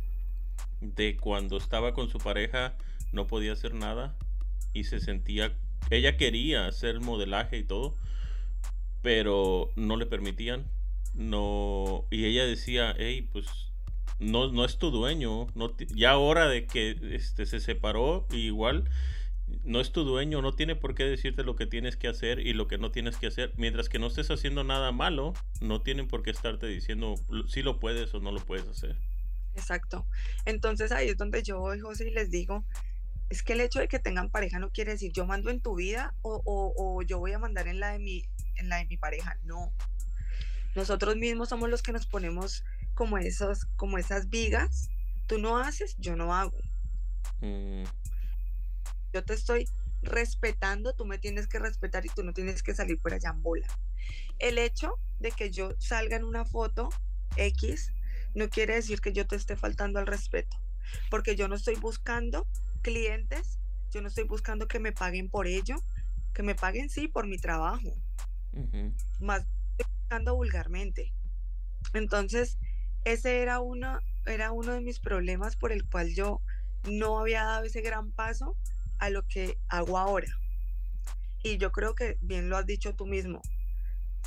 [0.81, 2.77] de cuando estaba con su pareja
[3.13, 4.15] no podía hacer nada
[4.73, 5.57] y se sentía
[5.91, 7.97] ella quería hacer modelaje y todo
[9.03, 10.67] pero no le permitían
[11.15, 13.47] no y ella decía hey pues
[14.19, 18.89] no, no es tu dueño no ya ahora de que este se separó igual
[19.65, 22.53] no es tu dueño, no tiene por qué decirte lo que tienes que hacer y
[22.53, 23.53] lo que no tienes que hacer.
[23.57, 27.15] Mientras que no estés haciendo nada malo, no tienen por qué estarte diciendo
[27.49, 28.97] si lo puedes o no lo puedes hacer.
[29.55, 30.07] Exacto.
[30.45, 32.65] Entonces ahí es donde yo José, les digo,
[33.29, 35.75] es que el hecho de que tengan pareja no quiere decir yo mando en tu
[35.75, 38.25] vida o, yo voy a mandar en la, de mi,
[38.57, 39.39] en la de mi pareja.
[39.45, 39.73] No.
[40.75, 42.65] Nosotros mismos somos los que nos ponemos
[42.95, 44.89] como, esos, como esas vigas.
[45.27, 46.59] Tú no haces, yo no hago.
[47.41, 47.85] Mm.
[49.13, 49.69] Yo te estoy
[50.03, 53.43] respetando, tú me tienes que respetar y tú no tienes que salir por allá en
[53.43, 53.67] bola.
[54.39, 56.89] El hecho de que yo salga en una foto
[57.37, 57.93] X
[58.35, 60.57] no quiere decir que yo te esté faltando al respeto,
[61.11, 62.47] porque yo no estoy buscando
[62.79, 63.59] clientes,
[63.91, 65.77] yo no estoy buscando que me paguen por ello,
[66.35, 67.95] que me paguen sí por mi trabajo,
[69.21, 71.13] más estoy buscando vulgarmente.
[71.95, 72.59] Entonces,
[73.05, 76.43] ese era uno, era uno de mis problemas por el cual yo
[76.89, 78.57] no había dado ese gran paso
[78.99, 80.29] a lo que hago ahora.
[81.43, 83.41] Y yo creo que bien lo has dicho tú mismo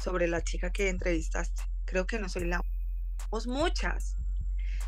[0.01, 1.61] sobre la chica que entrevistaste.
[1.85, 2.63] Creo que no soy la
[3.29, 4.17] somos muchas,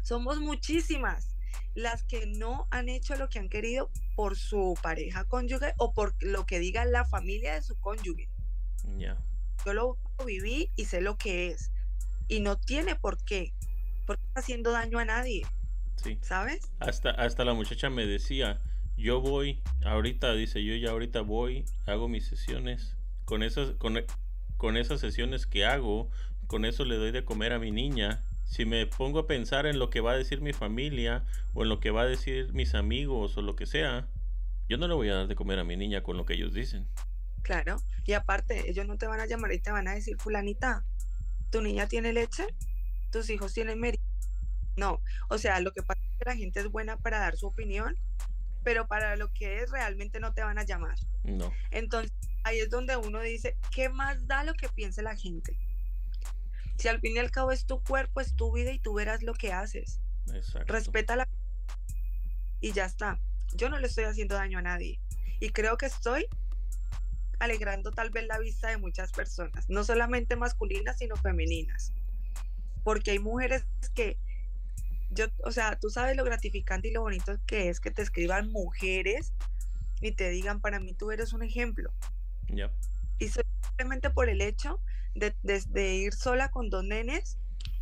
[0.02, 1.33] somos muchísimas
[1.76, 6.14] las que no han hecho lo que han querido por su pareja cónyuge o por
[6.22, 8.30] lo que diga la familia de su cónyuge.
[9.66, 11.72] Yo lo lo viví y sé lo que es.
[12.28, 13.54] Y no tiene por qué,
[14.06, 15.46] porque está haciendo daño a nadie.
[16.04, 16.18] Sí.
[16.22, 16.72] ¿Sabes?
[16.80, 18.60] Hasta, hasta la muchacha me decía,
[18.98, 22.96] yo voy, ahorita, dice, yo ya ahorita voy, hago mis sesiones.
[23.26, 24.04] Con esas, con,
[24.58, 26.10] con esas sesiones que hago,
[26.48, 28.22] con eso le doy de comer a mi niña.
[28.54, 31.70] Si me pongo a pensar en lo que va a decir mi familia o en
[31.70, 34.08] lo que va a decir mis amigos o lo que sea,
[34.70, 36.54] yo no le voy a dar de comer a mi niña con lo que ellos
[36.54, 36.88] dicen.
[37.42, 40.86] Claro, y aparte, ellos no te van a llamar y te van a decir, fulanita,
[41.50, 42.46] ¿tu niña tiene leche?
[43.12, 44.04] ¿Tus hijos tienen mérito?
[44.78, 47.48] No, o sea, lo que pasa es que la gente es buena para dar su
[47.48, 47.98] opinión,
[48.64, 51.00] pero para lo que es realmente no te van a llamar.
[51.24, 51.52] No.
[51.72, 52.14] Entonces,
[52.44, 55.58] ahí es donde uno dice, ¿qué más da lo que piense la gente?
[56.78, 59.24] Si al fin y al cabo es tu cuerpo, es tu vida y tú verás
[59.24, 60.02] lo que haces.
[60.34, 60.74] Exacto.
[60.74, 61.28] Respeta la...
[62.60, 63.20] Y ya está.
[63.56, 65.00] Yo no le estoy haciendo daño a nadie.
[65.40, 66.28] Y creo que estoy
[67.40, 71.92] alegrando tal vez la vista de muchas personas, no solamente masculinas, sino femeninas.
[72.84, 74.18] Porque hay mujeres que,
[75.10, 78.52] yo, o sea, tú sabes lo gratificante y lo bonito que es que te escriban
[78.52, 79.34] mujeres
[80.02, 81.92] y te digan, para mí tú eres un ejemplo.
[83.20, 84.82] Y simplemente por el hecho
[85.16, 87.38] de, de, ir sola con dos nenes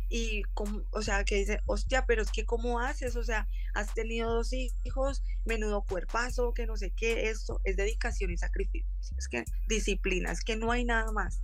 [0.08, 0.42] y,
[0.90, 3.16] o sea, que dice, hostia, pero es que ¿cómo haces?
[3.16, 8.30] O sea, has tenido dos hijos, menudo cuerpazo, que no sé qué, esto es dedicación
[8.30, 11.42] y sacrificio, es que disciplina, es que no hay nada más.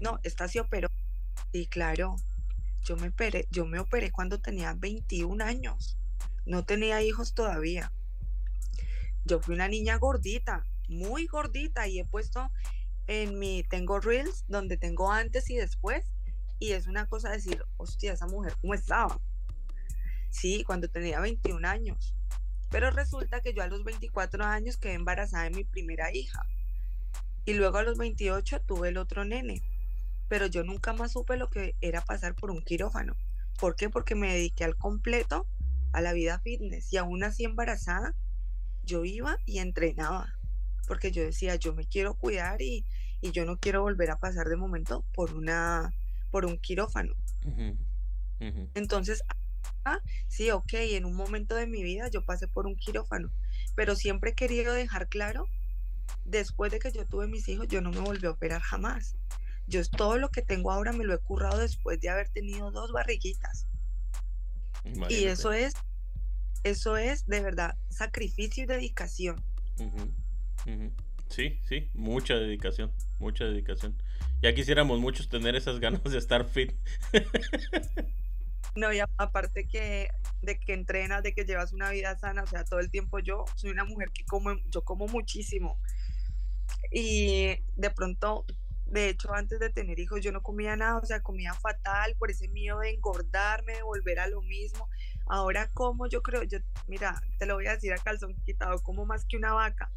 [0.00, 0.88] No, esta se operó.
[1.52, 2.16] Y claro,
[2.84, 5.98] yo me operé, yo me operé cuando tenía 21 años,
[6.46, 7.92] no tenía hijos todavía.
[9.26, 12.50] Yo fui una niña gordita, muy gordita y he puesto
[13.10, 16.06] en mi, tengo reels donde tengo antes y después
[16.60, 19.18] y es una cosa decir, hostia, esa mujer, ¿cómo estaba?
[20.28, 22.14] Sí, cuando tenía 21 años.
[22.70, 26.46] Pero resulta que yo a los 24 años quedé embarazada de mi primera hija.
[27.46, 29.62] Y luego a los 28 tuve el otro nene.
[30.28, 33.16] Pero yo nunca más supe lo que era pasar por un quirófano.
[33.58, 33.88] ¿Por qué?
[33.88, 35.48] Porque me dediqué al completo
[35.92, 36.92] a la vida fitness.
[36.92, 38.14] Y aún así embarazada,
[38.84, 40.34] yo iba y entrenaba.
[40.86, 42.84] Porque yo decía, yo me quiero cuidar y,
[43.20, 45.92] y yo no quiero volver a pasar de momento por una
[46.30, 47.14] por un quirófano.
[48.74, 49.22] Entonces,
[49.84, 53.30] ah, sí, ok, en un momento de mi vida yo pasé por un quirófano,
[53.74, 55.46] pero siempre he querido dejar claro,
[56.24, 59.16] después de que yo tuve mis hijos, yo no me volví a operar jamás.
[59.66, 62.92] Yo todo lo que tengo ahora me lo he currado después de haber tenido dos
[62.92, 63.66] barriguitas.
[65.08, 65.74] Y eso es,
[66.64, 69.42] eso es de verdad sacrificio y dedicación.
[71.30, 73.96] Sí, sí, mucha dedicación, mucha dedicación.
[74.42, 76.72] Ya quisiéramos muchos tener esas ganas de estar fit.
[78.76, 80.10] No, y aparte que
[80.42, 83.44] de que entrenas, de que llevas una vida sana, o sea, todo el tiempo yo
[83.56, 85.80] soy una mujer que como, yo como muchísimo.
[86.92, 88.44] Y de pronto,
[88.86, 92.30] de hecho, antes de tener hijos, yo no comía nada, o sea, comía fatal por
[92.30, 94.88] ese miedo de engordarme, de volver a lo mismo.
[95.26, 99.04] Ahora como yo creo, yo, mira, te lo voy a decir a calzón quitado, como
[99.04, 99.90] más que una vaca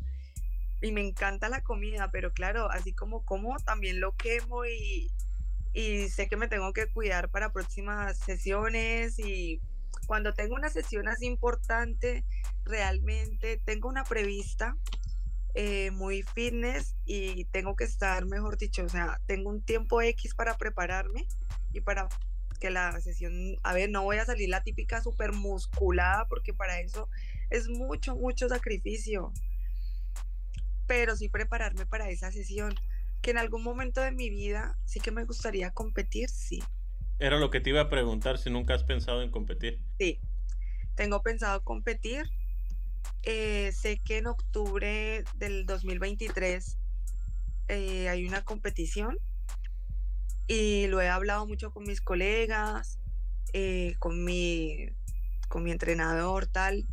[0.84, 5.10] y me encanta la comida, pero claro, así como como, también lo quemo y,
[5.72, 9.62] y sé que me tengo que cuidar para próximas sesiones y
[10.08, 12.26] cuando tengo una sesión así importante,
[12.66, 14.76] realmente tengo una prevista
[15.56, 20.36] eh, muy fitness y tengo que estar, mejor dicho, o sea, tengo un tiempo X
[20.36, 21.26] para prepararme
[21.72, 22.10] y para
[22.60, 26.82] que la sesión, a ver, no voy a salir la típica super musculada porque para
[26.82, 27.08] eso
[27.50, 29.32] es mucho, mucho sacrificio
[30.94, 32.76] pero sí prepararme para esa sesión,
[33.24, 36.62] que en algún momento de mi vida sí que me gustaría competir, sí.
[37.18, 39.82] Era lo que te iba a preguntar, si nunca has pensado en competir.
[39.98, 40.22] Sí,
[40.94, 42.30] tengo pensado competir.
[43.24, 46.78] Eh, sé que en octubre del 2023
[47.70, 49.18] eh, hay una competición
[50.46, 53.00] y lo he hablado mucho con mis colegas,
[53.54, 54.90] eh, con, mi,
[55.50, 56.86] con mi entrenador, tal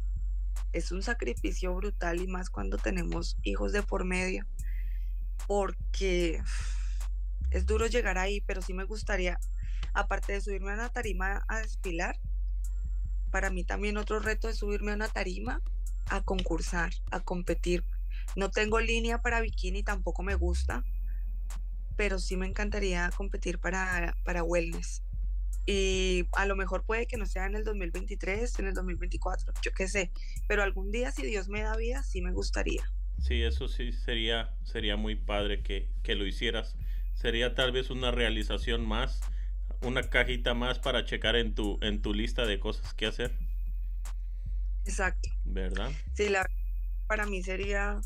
[0.73, 4.47] es un sacrificio brutal y más cuando tenemos hijos de por medio,
[5.47, 6.43] porque
[7.51, 9.39] es duro llegar ahí, pero sí me gustaría,
[9.93, 12.19] aparte de subirme a una tarima a desfilar,
[13.31, 15.63] para mí también otro reto es subirme a una tarima
[16.09, 17.85] a concursar, a competir.
[18.37, 20.85] No tengo línea para bikini, tampoco me gusta,
[21.97, 25.03] pero sí me encantaría competir para, para wellness.
[25.67, 29.73] Y a lo mejor puede que no sea en el 2023, en el 2024, yo
[29.73, 30.11] qué sé.
[30.49, 32.91] Pero algún día, si Dios me da vida, sí me gustaría.
[33.21, 36.77] Sí, eso sí sería, sería muy padre que, que lo hicieras.
[37.15, 39.21] Sería tal vez una realización más,
[39.83, 43.33] una cajita más para checar en tu, en tu lista de cosas que hacer.
[44.85, 45.29] Exacto.
[45.45, 45.93] ¿Verdad?
[46.15, 46.49] Sí, la,
[47.07, 48.01] para mí sería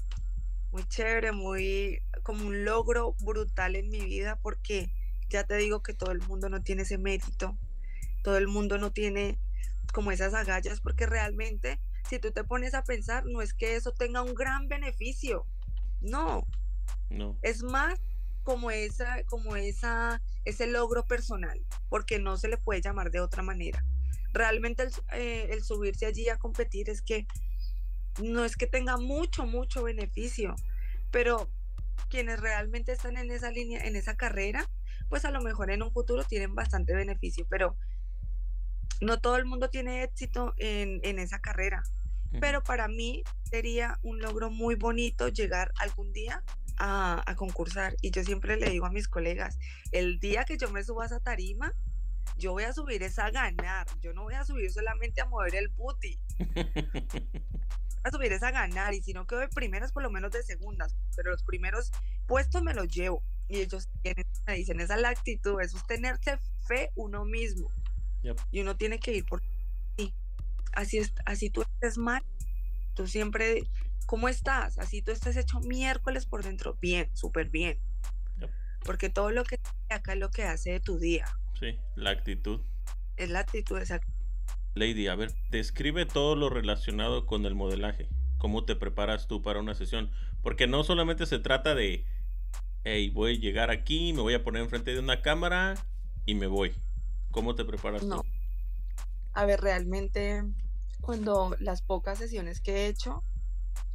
[0.73, 4.91] muy chévere, muy como un logro brutal en mi vida porque
[5.29, 7.57] ya te digo que todo el mundo no tiene ese mérito,
[8.23, 9.39] todo el mundo no tiene
[9.93, 13.93] como esas agallas, porque realmente si tú te pones a pensar, no es que eso
[13.93, 15.47] tenga un gran beneficio,
[16.01, 16.47] no,
[17.11, 17.39] no.
[17.43, 18.01] es más
[18.43, 23.43] como esa, como esa, ese logro personal, porque no se le puede llamar de otra
[23.43, 23.85] manera.
[24.33, 27.27] Realmente el, eh, el subirse allí a competir es que
[28.23, 30.55] no es que tenga mucho, mucho beneficio,
[31.11, 31.51] pero
[32.09, 34.69] quienes realmente están en esa línea, en esa carrera,
[35.09, 37.77] pues a lo mejor en un futuro tienen bastante beneficio, pero
[39.01, 41.83] no todo el mundo tiene éxito en, en esa carrera.
[42.41, 46.43] Pero para mí sería un logro muy bonito llegar algún día
[46.79, 47.95] a, a, concursar.
[48.03, 49.57] Y yo siempre le digo a mis colegas,
[49.93, 51.73] el día que yo me suba a esa tarima,
[52.37, 53.87] yo voy a subir es a ganar.
[54.01, 56.19] Yo no voy a subir solamente a mover el booty.
[58.03, 58.95] a subir es a ganar.
[58.95, 60.97] Y si no quedo de primeras, por lo menos de segundas.
[61.17, 61.93] Pero los primeros
[62.27, 63.23] puestos me los llevo.
[63.49, 67.71] Y ellos tienen, me dicen, esa es la actitud, eso es tenerse fe uno mismo.
[68.23, 68.39] Yep.
[68.51, 69.43] Y uno tiene que ir por
[69.97, 70.15] sí.
[70.73, 72.23] Así, es, así tú estés mal,
[72.95, 73.65] tú siempre,
[74.07, 74.79] ¿cómo estás?
[74.79, 77.79] Así tú estés hecho miércoles por dentro, bien, súper bien.
[78.41, 78.51] Yep.
[78.85, 81.27] Porque todo lo que acá es lo que hace de tu día.
[81.61, 82.61] Sí, la actitud.
[83.17, 84.13] Es la actitud exacta.
[84.75, 88.09] Lady, a ver, describe todo lo relacionado con el modelaje.
[88.39, 90.11] ¿Cómo te preparas tú para una sesión?
[90.43, 92.05] Porque no solamente se trata de,
[92.85, 95.75] hey, voy a llegar aquí, me voy a poner enfrente de una cámara
[96.27, 96.75] y me voy.
[97.31, 98.23] ¿Cómo te preparas no.
[98.23, 98.29] tú?
[99.33, 100.45] A ver, realmente
[101.01, 103.23] cuando las pocas sesiones que he hecho,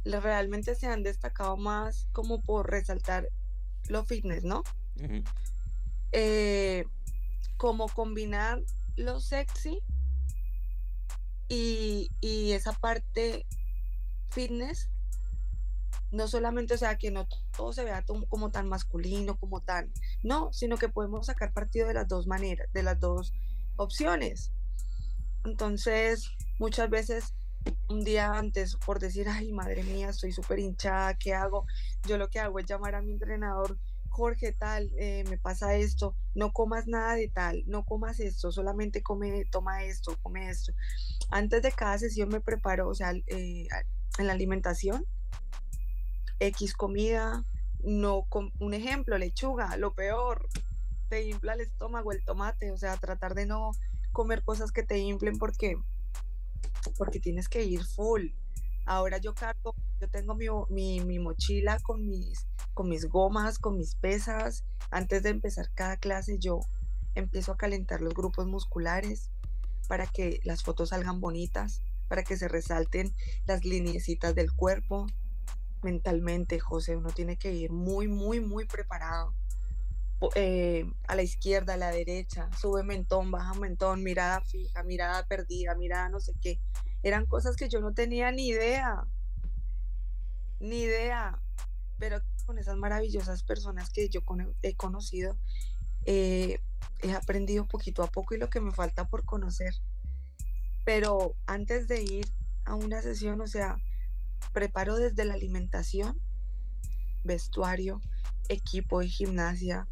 [0.04, 3.28] realmente se han destacado más como por resaltar
[3.88, 4.62] lo fitness, ¿no?
[4.96, 5.24] Uh -huh.
[6.12, 6.84] eh,
[7.56, 8.62] como combinar
[8.96, 9.80] lo sexy
[11.48, 13.44] y, y, esa parte
[14.30, 14.88] fitness,
[16.10, 19.92] no solamente, o sea, que no todo se vea como tan masculino, como tan,
[20.22, 23.32] no, sino que podemos sacar partido de las dos maneras, de las dos
[23.76, 24.52] opciones.
[25.44, 27.34] Entonces, muchas veces
[27.88, 31.66] un día antes por decir, ay, madre mía, estoy súper hinchada, ¿qué hago?
[32.06, 36.16] Yo lo que hago es llamar a mi entrenador, Jorge, tal, eh, me pasa esto,
[36.34, 40.72] no comas nada de tal, no comas esto, solamente come, toma esto, come esto.
[41.30, 43.68] Antes de cada sesión me preparo, o sea, eh,
[44.18, 45.06] en la alimentación,
[46.40, 47.44] X comida,
[47.82, 50.48] no, com un ejemplo, lechuga, lo peor,
[51.08, 53.72] te infla el estómago, el tomate, o sea, tratar de no
[54.12, 55.76] comer cosas que te inflen porque,
[56.98, 58.28] porque tienes que ir full.
[58.86, 63.76] Ahora yo cargo, yo tengo mi, mi, mi, mochila con mis, con mis gomas, con
[63.76, 64.64] mis pesas.
[64.90, 66.60] Antes de empezar cada clase yo
[67.14, 69.30] empiezo a calentar los grupos musculares
[69.88, 73.12] para que las fotos salgan bonitas, para que se resalten
[73.46, 75.06] las lineecitas del cuerpo.
[75.82, 79.34] Mentalmente, José, uno tiene que ir muy, muy, muy preparado.
[80.34, 85.74] Eh, a la izquierda, a la derecha, sube mentón, baja mentón, mirada fija, mirada perdida,
[85.74, 86.60] mirada no sé qué.
[87.02, 89.06] Eran cosas que yo no tenía ni idea,
[90.58, 91.40] ni idea,
[91.98, 94.20] pero con esas maravillosas personas que yo
[94.62, 95.38] he conocido,
[96.04, 96.60] eh,
[97.02, 99.74] he aprendido poquito a poco y lo que me falta por conocer.
[100.84, 102.26] Pero antes de ir
[102.64, 103.78] a una sesión, o sea,
[104.52, 106.20] preparo desde la alimentación,
[107.24, 108.00] vestuario,
[108.48, 109.86] equipo de gimnasia,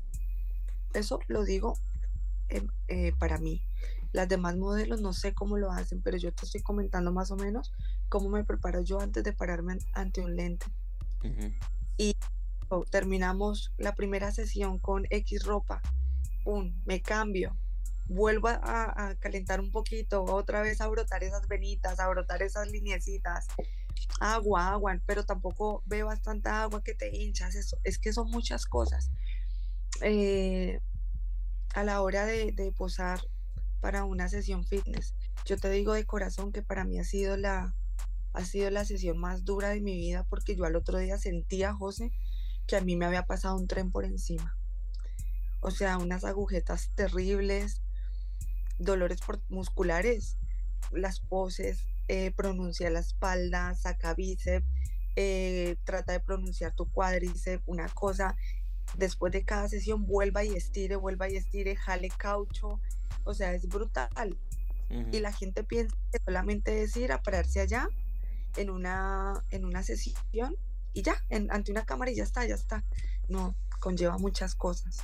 [0.94, 1.78] eso lo digo
[2.48, 3.62] eh, eh, para mí.
[4.12, 7.36] Las demás modelos no sé cómo lo hacen, pero yo te estoy comentando más o
[7.36, 7.72] menos
[8.08, 10.66] cómo me preparo yo antes de pararme ante un lente.
[11.22, 11.54] Uh -huh.
[11.98, 12.16] Y
[12.68, 15.82] oh, terminamos la primera sesión con X ropa.
[16.42, 17.56] Pum, me cambio.
[18.06, 22.66] Vuelvo a, a, calentar un poquito, otra vez a brotar esas venitas, a brotar esas
[22.68, 23.46] lineecitas.
[24.20, 27.54] Agua, agua, pero tampoco veo bastante agua que te hinchas.
[27.54, 29.10] Eso, es que son muchas cosas
[30.02, 30.80] eh,
[31.74, 33.20] a la hora de, de, posar
[33.80, 35.14] para una sesión fitness.
[35.44, 37.74] Yo te digo de corazón que para mí ha sido la
[38.34, 41.74] ha sido la sesión más dura de mi vida porque yo al otro día sentía,
[41.74, 42.12] José,
[42.66, 44.56] que a mí me había pasado un tren por encima.
[45.60, 47.82] O sea, unas agujetas terribles,
[48.78, 50.36] dolores por, musculares,
[50.92, 54.66] las poses, eh, pronuncia la espalda, saca bíceps,
[55.16, 58.36] eh, trata de pronunciar tu cuádriceps, una cosa
[58.96, 62.80] después de cada sesión vuelva y estire, vuelva y estire, jale caucho,
[63.24, 64.38] o sea, es brutal.
[64.90, 65.14] Uh -huh.
[65.14, 67.88] Y la gente piensa que solamente es ir a pararse allá
[68.56, 70.56] en una, en una sesión
[70.92, 72.84] y ya, en, ante una cámara y ya está, ya está.
[73.28, 74.98] No, conlleva muchas cosas.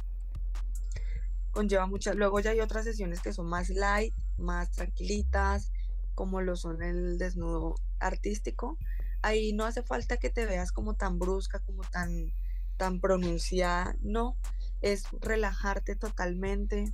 [1.50, 2.16] Conlleva muchas.
[2.16, 5.70] Luego ya hay otras sesiones que son más light, más tranquilitas,
[6.14, 8.78] como lo son el desnudo artístico.
[9.22, 12.32] Ahí no hace falta que te veas como tan brusca, como tan
[12.76, 14.36] tan pronunciada, no,
[14.80, 16.92] es relajarte totalmente,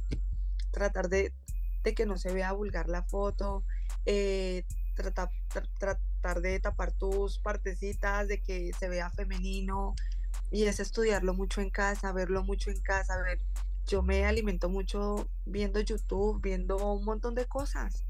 [0.70, 1.32] tratar de,
[1.82, 3.64] que no se vea vulgar la foto,
[4.06, 4.64] eh,
[4.94, 5.30] tratar,
[5.78, 9.94] tratar de tapar tus partecitas, de que se vea femenino,
[10.50, 13.40] y es estudiarlo mucho en casa, verlo mucho en casa, ver.
[13.86, 18.04] Yo me alimento mucho viendo YouTube, viendo un montón de cosas,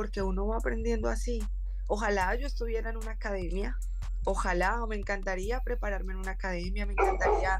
[0.00, 1.42] porque uno va aprendiendo así.
[1.86, 3.76] Ojalá yo estuviera en una academia,
[4.24, 7.58] ojalá, me encantaría prepararme en una academia, me encantaría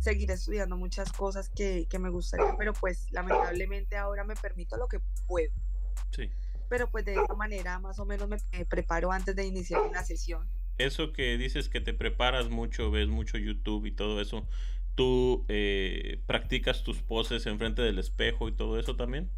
[0.00, 4.88] seguir estudiando muchas cosas que, que me gustaría, pero pues lamentablemente ahora me permito lo
[4.88, 5.52] que puedo.
[6.10, 6.30] Sí.
[6.70, 10.48] Pero pues de esa manera más o menos me preparo antes de iniciar una sesión
[10.78, 14.46] eso que dices que te preparas mucho, ves mucho YouTube y todo eso,
[14.94, 19.28] ¿tú eh, practicas tus poses enfrente del espejo y todo eso también?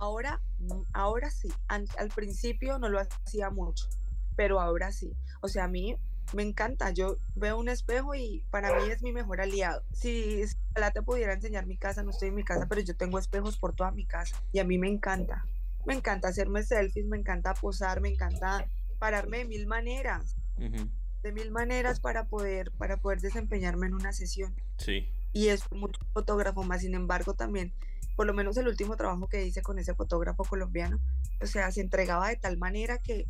[0.00, 1.52] Ahora, mm, ahora sí.
[1.68, 3.86] Al, principio no lo hacía mucho,
[4.34, 5.14] pero ahora sí.
[5.42, 5.94] O sea, a mí
[6.32, 6.90] me encanta.
[6.90, 9.82] Yo veo un espejo y para mí es mi mejor aliado.
[9.92, 12.96] Si, si la te pudiera enseñar mi casa, no estoy en mi casa, pero yo
[12.96, 15.44] tengo espejos por toda mi casa y a mí me encanta.
[15.84, 18.66] Me encanta hacerme selfies, me encanta posar, me encanta
[18.98, 24.54] pararme de mil maneras, de mil maneras para poder, para poder desempeñarme en una sesión.
[24.78, 25.10] Sí.
[25.32, 27.74] Y es mucho fotógrafo más, sin embargo, también,
[28.16, 31.00] por lo menos el último trabajo que hice con ese fotógrafo colombiano,
[31.40, 33.26] o sea, se entregaba de tal manera que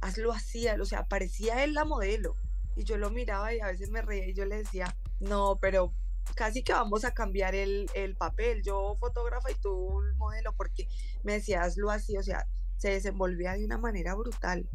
[0.00, 2.36] hazlo hacía, o sea, parecía él la modelo.
[2.76, 5.94] Y yo lo miraba y a veces me reía y yo le decía, no, pero
[6.34, 10.86] casi que vamos a cambiar el, el papel, yo fotógrafa y tú modelo, porque
[11.22, 12.46] me decía, hazlo así, o sea,
[12.76, 14.68] se desenvolvía de una manera brutal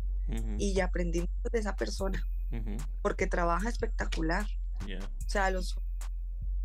[0.58, 2.26] y ya aprendí mucho de esa persona,
[3.02, 4.48] porque trabaja espectacular.
[5.26, 5.78] O sea, los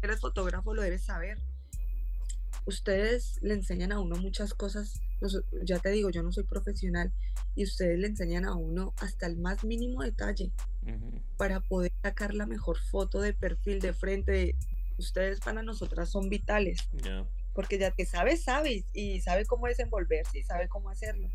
[0.02, 1.42] eres fotógrafo lo debes saber.
[2.66, 5.00] Ustedes le enseñan a uno muchas cosas,
[5.62, 7.12] ya te digo, yo no soy profesional,
[7.54, 10.52] y ustedes le enseñan a uno hasta el más mínimo detalle
[11.36, 14.56] para poder sacar la mejor foto de perfil de frente.
[14.98, 16.88] Ustedes para nosotras son vitales.
[17.54, 21.30] Porque ya que sabe, sabe y sabe cómo desenvolverse y sabe cómo hacerlo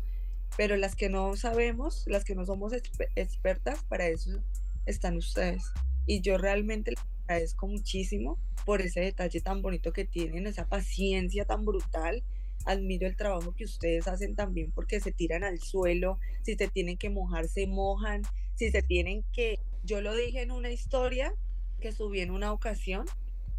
[0.56, 2.72] pero las que no sabemos, las que no somos
[3.16, 4.42] expertas, para eso
[4.86, 5.64] están ustedes.
[6.06, 6.94] Y yo realmente
[7.32, 12.22] agradezco muchísimo por ese detalle tan bonito que tienen, esa paciencia tan brutal.
[12.64, 16.96] Admiro el trabajo que ustedes hacen también porque se tiran al suelo, si se tienen
[16.96, 18.22] que mojar, se mojan,
[18.54, 19.58] si se tienen que...
[19.82, 21.34] Yo lo dije en una historia
[21.80, 23.06] que subí en una ocasión,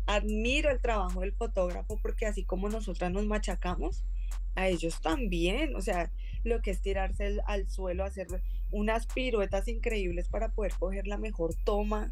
[0.05, 4.03] admiro el trabajo del fotógrafo porque así como nosotras nos machacamos,
[4.55, 6.11] a ellos también, o sea,
[6.43, 8.27] lo que es tirarse al suelo, hacer
[8.71, 12.11] unas piruetas increíbles para poder coger la mejor toma.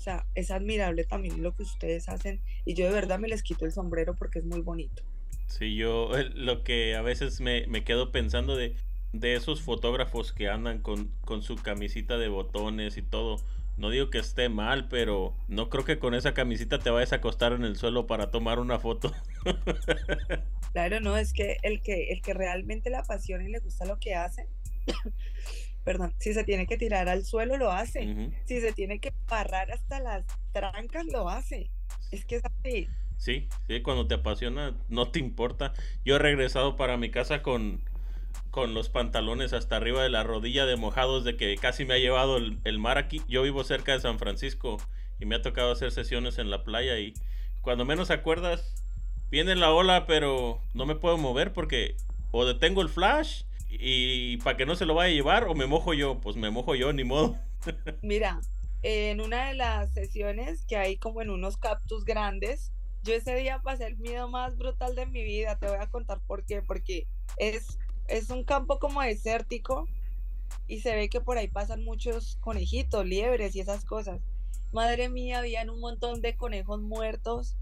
[0.00, 3.42] O sea, es admirable también lo que ustedes hacen y yo de verdad me les
[3.42, 5.02] quito el sombrero porque es muy bonito.
[5.46, 8.74] Sí, yo eh, lo que a veces me, quedo pensando de,
[9.12, 13.42] de esos fotógrafos que andan con, con su camisita de botones y todo.
[13.76, 17.16] No digo que esté mal, pero no creo que con esa camisita te vayas a
[17.16, 19.12] acostar en el suelo para tomar una foto.
[20.72, 23.98] Claro, no, es que el que, el que realmente le apasiona y le gusta lo
[23.98, 24.46] que hace,
[25.84, 28.32] perdón, si se tiene que tirar al suelo, lo hace.
[28.44, 31.70] Si se tiene que parrar hasta las trancas, lo hace.
[32.10, 32.88] Es que es así.
[33.16, 35.74] Sí, sí, cuando te apasiona, no te importa.
[36.04, 37.82] Yo he regresado para mi casa con,
[38.50, 41.98] con los pantalones hasta arriba de la rodilla de mojados de que casi me ha
[41.98, 43.22] llevado el, el, mar aquí.
[43.28, 44.78] Yo vivo cerca de San Francisco
[45.18, 47.14] y me ha tocado hacer sesiones en la playa y
[47.60, 48.74] cuando menos acuerdas
[49.30, 51.96] viene la ola, pero no me puedo mover porque
[52.30, 55.66] o detengo el flash y para que no se lo vaya a llevar o me
[55.66, 57.36] mojo yo, pues me mojo yo, ni modo.
[58.02, 58.40] Mira,
[58.82, 63.60] en una de las sesiones que hay como en unos cactus grandes, yo ese día
[63.62, 67.06] pasé el miedo más brutal de mi vida, te voy a contar por qué, porque
[67.36, 69.88] es, es un campo como desértico
[70.66, 74.20] y se ve que por ahí pasan muchos conejitos, liebres y esas cosas.
[74.72, 77.56] Madre mía, habían un montón de conejos muertos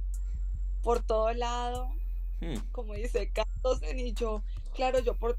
[0.82, 1.88] por todo lado,
[2.40, 2.58] hmm.
[2.72, 4.42] como dice, Carlos y yo,
[4.74, 5.36] claro, yo por,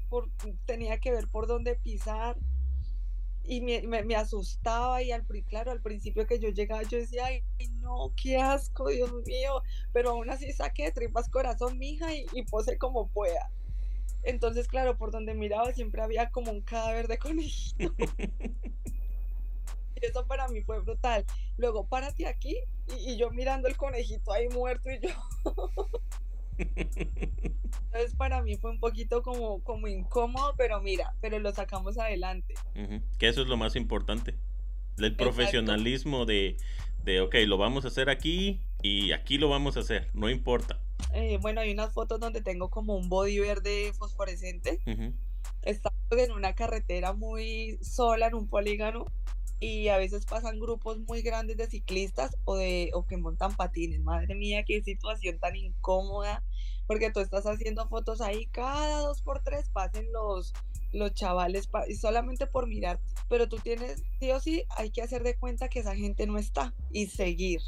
[0.66, 2.36] tenía que ver por dónde pisar
[3.42, 7.42] y me, me, asustaba y al, claro, al principio que yo llegaba yo decía, ay
[7.80, 9.62] no, qué asco, Dios mío,
[9.92, 13.50] pero aún así saqué de tripas corazón, mija, y, y pose como pueda.
[14.22, 17.94] Entonces, claro, por donde miraba siempre había como un cadáver de conejito.
[20.00, 21.24] eso para mí fue brutal.
[21.56, 22.56] Luego, párate aquí
[22.98, 25.10] y, yo mirando el conejito ahí muerto y yo.
[26.58, 32.54] Entonces para mí fue un poquito como, como incómodo, pero mira, pero lo sacamos adelante.
[33.18, 34.36] Que eso es lo más importante.
[34.98, 36.56] El profesionalismo de,
[37.04, 40.78] de, ok, lo vamos a hacer aquí y aquí lo vamos a hacer, no importa.
[41.14, 44.80] Eh, bueno, hay unas fotos donde tengo como un body verde fosforescente.
[45.62, 49.06] Estamos en una carretera muy sola, en un polígono,
[49.60, 54.00] y a veces pasan grupos muy grandes de ciclistas o de o que montan patines.
[54.00, 56.42] Madre mía, qué situación tan incómoda,
[56.86, 60.54] porque tú estás haciendo fotos ahí cada dos por tres pasen los
[60.92, 62.98] los chavales y solamente por mirar,
[63.28, 66.36] pero tú tienes sí o sí hay que hacer de cuenta que esa gente no
[66.36, 67.60] está y seguir,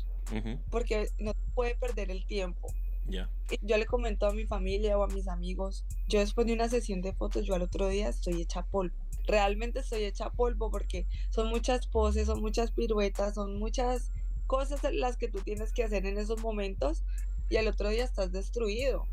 [0.71, 2.67] porque no puede perder el tiempo.
[3.07, 3.31] Ya.
[3.63, 7.01] Yo le comento a mi familia o a mis amigos, yo después de una sesión
[7.01, 8.97] de fotos, yo al otro día estoy hecha polvo
[9.27, 14.11] realmente estoy hecha polvo porque son muchas poses, son muchas piruetas, son muchas
[14.47, 17.05] cosas las que tú tienes que hacer en esos momentos
[17.49, 19.07] y al otro día estás destruido.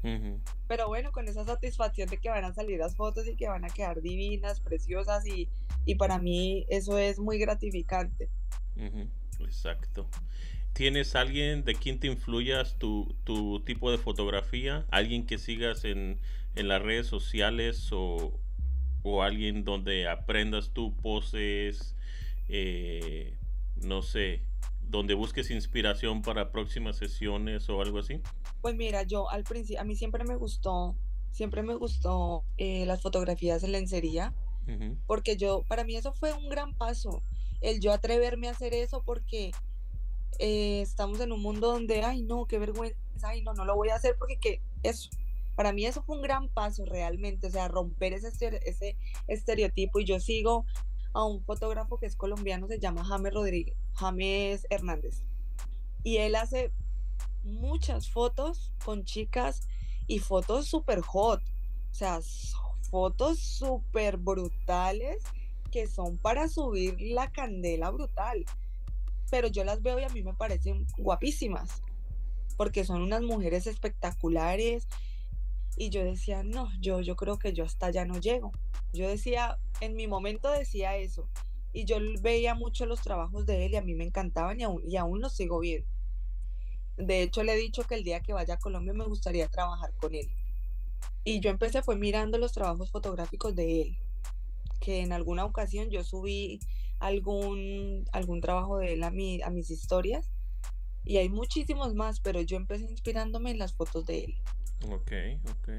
[0.68, 3.66] Pero bueno, con esa satisfacción de que van a salir las fotos y que van
[3.66, 5.50] a quedar divinas, preciosas y,
[5.86, 8.30] y para mí eso es muy gratificante.
[9.40, 10.08] Exacto.
[10.74, 14.86] ¿Tienes alguien de quien te influyas tu, tu tipo de fotografía?
[14.90, 16.20] ¿Alguien que sigas en,
[16.56, 18.40] en las redes sociales o,
[19.04, 21.96] o alguien donde aprendas tú poses,
[22.48, 23.34] eh,
[23.82, 24.42] no sé,
[24.90, 28.22] donde busques inspiración para próximas sesiones o algo así?
[28.62, 30.96] Pues mira, yo al principio, a mí siempre me gustó,
[31.32, 34.34] siempre me gustó eh, las fotografías en lencería,
[35.08, 37.24] porque yo, para mí eso fue un gran paso,
[37.60, 39.52] el yo atreverme a hacer eso porque
[40.38, 43.90] eh, estamos en un mundo donde, ay no, qué vergüenza, ay no, no lo voy
[43.90, 45.10] a hacer porque que eso,
[45.60, 48.96] para mí eso fue un gran paso realmente, o sea, romper ese,
[49.28, 50.64] estereotipo y yo sigo
[51.12, 55.26] a un fotógrafo que es colombiano, se llama James Rodríguez, James Hernández.
[56.02, 56.72] Y él hace
[57.44, 59.68] muchas fotos con chicas
[60.08, 61.42] y fotos súper hot,
[61.92, 62.22] o sea,
[62.90, 65.22] fotos súper brutales
[65.72, 68.46] que son para subir la candela brutal.
[69.30, 71.84] Pero yo las veo y a mí me parecen guapísimas,
[72.56, 74.88] porque son unas mujeres espectaculares
[75.76, 78.52] y yo decía, no, yo, yo creo que yo hasta allá no llego.
[78.94, 81.30] Yo decía, en mi momento decía eso.
[81.72, 84.82] Y yo veía mucho los trabajos de él y a mí me encantaban y aún,
[84.86, 85.88] y aún los sigo viendo.
[86.98, 89.94] De hecho, le he dicho que el día que vaya a Colombia me gustaría trabajar
[89.96, 90.30] con él.
[91.24, 93.98] Y yo empecé fue mirando los trabajos fotográficos de él,
[94.82, 96.60] que en alguna ocasión yo subí
[97.00, 100.30] algún, algún trabajo de él a, mi, a mis historias.
[101.10, 104.36] Y hay muchísimos más, pero yo empecé inspirándome en las fotos de él.
[104.92, 105.12] Ok,
[105.50, 105.70] ok.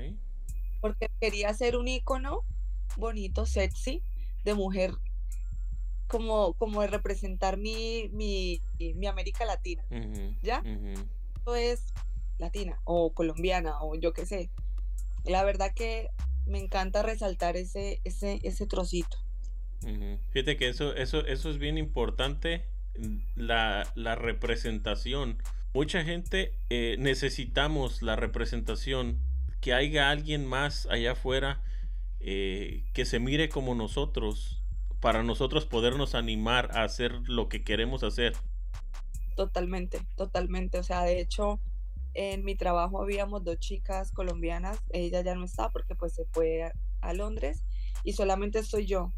[0.81, 2.45] Porque quería ser un icono
[2.97, 4.03] bonito, sexy,
[4.43, 4.91] de mujer,
[6.09, 8.61] como, como de representar mi, mi,
[8.97, 9.85] mi América Latina.
[10.43, 10.65] ¿Ya?
[11.43, 11.85] Eso es
[12.39, 14.51] latina o colombiana o yo qué sé.
[15.23, 16.09] La verdad que
[16.45, 19.17] me encanta resaltar ese, ese, ese trocito.
[20.33, 22.65] Fíjate que eso, eso, eso es bien importante,
[23.37, 25.39] la, la representación
[25.73, 29.21] mucha gente eh, necesitamos la representación,
[29.61, 31.63] que haya alguien más allá afuera
[32.21, 34.63] eh, que se mire como nosotros,
[35.01, 38.35] para nosotros podernos animar a hacer lo que queremos hacer.
[39.37, 40.79] Totalmente, totalmente.
[40.79, 41.61] O sea, de hecho,
[42.15, 46.73] en mi trabajo habíamos dos chicas colombianas, ella ya no está porque pues se fue
[47.01, 47.63] a Londres
[48.05, 49.13] y solamente estoy yo.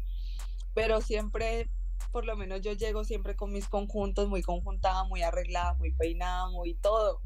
[0.73, 1.69] Pero siempre
[2.11, 6.49] por lo menos yo llego siempre con mis conjuntos, muy conjuntada, muy arreglada, muy peinada,
[6.49, 7.21] muy todo.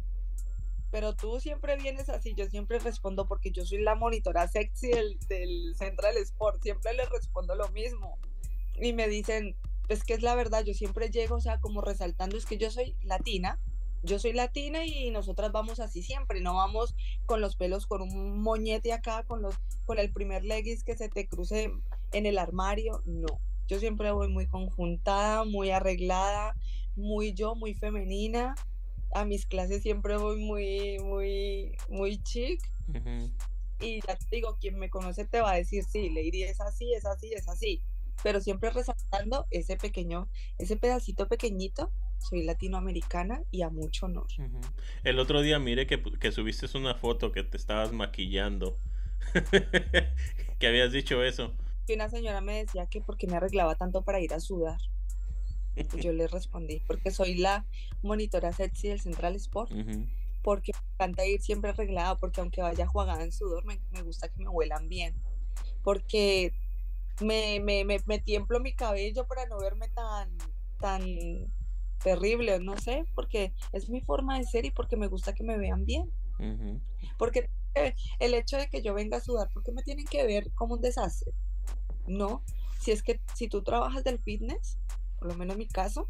[0.91, 5.19] Pero tú siempre vienes así, yo siempre respondo porque yo soy la monitora sexy del,
[5.28, 8.17] del Central Sport, siempre les respondo lo mismo.
[8.80, 9.55] Y me dicen,
[9.89, 12.71] es que es la verdad, yo siempre llego, o sea, como resaltando, es que yo
[12.71, 13.59] soy latina,
[14.03, 18.41] yo soy latina y nosotras vamos así siempre, no vamos con los pelos con un
[18.41, 19.55] moñete acá, con los
[19.86, 21.71] con el primer leggings que se te cruce
[22.11, 23.39] en el armario, no.
[23.68, 26.55] Yo siempre voy muy conjuntada, muy arreglada,
[26.95, 28.55] muy yo, muy femenina.
[29.13, 32.61] A mis clases siempre voy muy, muy, muy chic.
[33.80, 36.93] Y ya te digo, quien me conoce te va a decir, sí, Lady es así,
[36.93, 37.82] es así, es así.
[38.24, 44.28] Pero siempre resaltando ese pequeño, ese pedacito pequeñito soy latinoamericana y a mucho honor.
[45.03, 48.80] El otro día mire que, que, subiste una foto que te estabas maquillando.
[50.59, 51.53] que habías dicho eso
[51.94, 54.80] una señora me decía que porque me arreglaba tanto para ir a sudar.
[56.00, 57.66] yo le respondí, porque soy la
[58.02, 59.72] monitora sexy del Central Sport.
[60.44, 64.42] Porque me encanta ir siempre arreglada, porque aunque vaya jugada en sudor, me, gusta que
[64.42, 65.14] me huelan bien.
[65.84, 66.54] Porque
[67.22, 70.30] me, me, me, tiemplo mi cabello para no verme tan,
[70.80, 71.04] tan
[72.04, 75.58] terrible, no sé, porque es mi forma de ser y porque me gusta que me
[75.58, 76.12] vean bien.
[77.18, 77.50] Porque
[78.20, 80.82] el hecho de que yo venga a sudar, porque me tienen que ver como un
[80.82, 81.34] desastre?
[82.08, 82.43] No,
[82.80, 84.80] si es que si tú trabajas del fitness,
[85.20, 86.08] por lo menos en mi caso,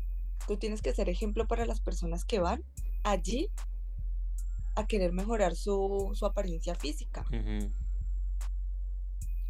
[0.48, 2.64] tú tienes que ser ejemplo para las personas que van
[3.04, 3.50] allí
[4.76, 7.26] a querer mejorar su, apariencia física.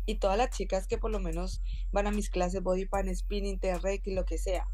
[0.06, 3.60] Y todas las chicas que por lo menos van a mis clases body pan, spinning,
[3.60, 4.68] TRX y lo que sea,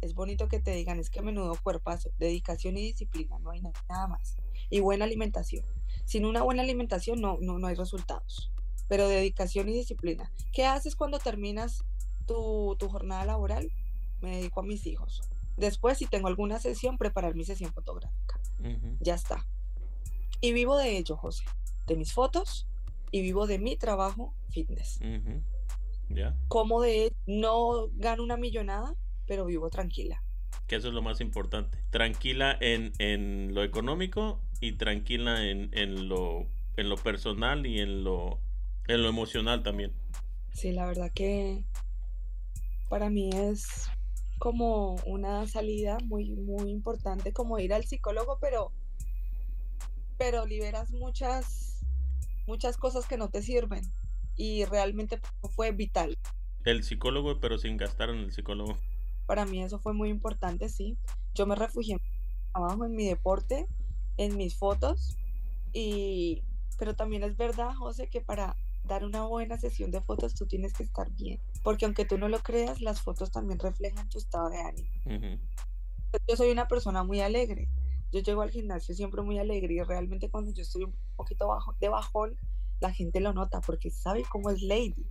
[0.00, 4.08] es bonito que te digan, es que menudo cuerpazo, dedicación y disciplina, no hay nada
[4.08, 4.36] más.
[4.70, 5.66] Y buena alimentación.
[6.06, 8.50] Sin una buena alimentación no, no, no hay resultados,
[8.88, 10.30] pero dedicación y disciplina.
[10.52, 11.84] ¿Qué haces cuando terminas
[12.26, 13.70] tu, tu jornada laboral?
[14.20, 15.22] Me dedico a mis hijos.
[15.56, 18.40] Después, si tengo alguna sesión, preparar mi sesión fotográfica.
[19.00, 19.46] Ya está.
[20.40, 21.44] Y vivo de ello, José,
[21.86, 22.66] de mis fotos
[23.10, 25.00] y vivo de mi trabajo fitness.
[26.08, 26.36] ¿Ya?
[26.48, 28.94] Como de no gano una millonada,
[29.26, 30.22] pero vivo tranquila.
[30.66, 31.78] Que eso es lo más importante.
[31.90, 38.02] Tranquila en, en lo económico y tranquila en, en, lo, en lo personal y en
[38.02, 38.40] lo,
[38.88, 39.92] en lo emocional también.
[40.52, 41.64] Sí, la verdad que
[42.88, 43.88] para mí es
[44.38, 48.72] como una salida muy, muy importante, como ir al psicólogo, pero,
[50.18, 51.80] pero liberas muchas,
[52.46, 53.82] muchas cosas que no te sirven
[54.36, 55.20] y realmente
[55.54, 56.18] fue vital.
[56.64, 58.78] El psicólogo, pero sin gastar en el psicólogo.
[59.26, 60.96] Para mí eso fue muy importante, sí.
[61.34, 63.66] Yo me refugié en mi trabajo, en mi deporte,
[64.18, 65.16] en mis fotos,
[65.72, 66.42] y,
[66.78, 70.72] pero también es verdad, José, que para dar una buena sesión de fotos tú tienes
[70.72, 74.50] que estar bien, porque aunque tú no lo creas, las fotos también reflejan tu estado
[74.50, 74.90] de ánimo.
[76.28, 77.68] Yo soy una persona muy alegre,
[78.12, 81.74] yo llego al gimnasio siempre muy alegre y realmente cuando yo estoy un poquito bajo,
[81.80, 82.36] de bajón,
[82.80, 85.06] la gente lo nota porque sabe cómo es Lady.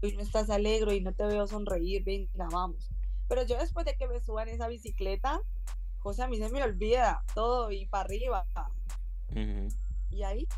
[0.00, 2.90] Y no estás alegre y no te veo sonreír, venga, vamos.
[3.28, 5.42] Pero yo después de que me suban esa bicicleta,
[5.98, 8.46] José, a mí se me olvida todo y para arriba.
[10.10, 10.48] Y ahí,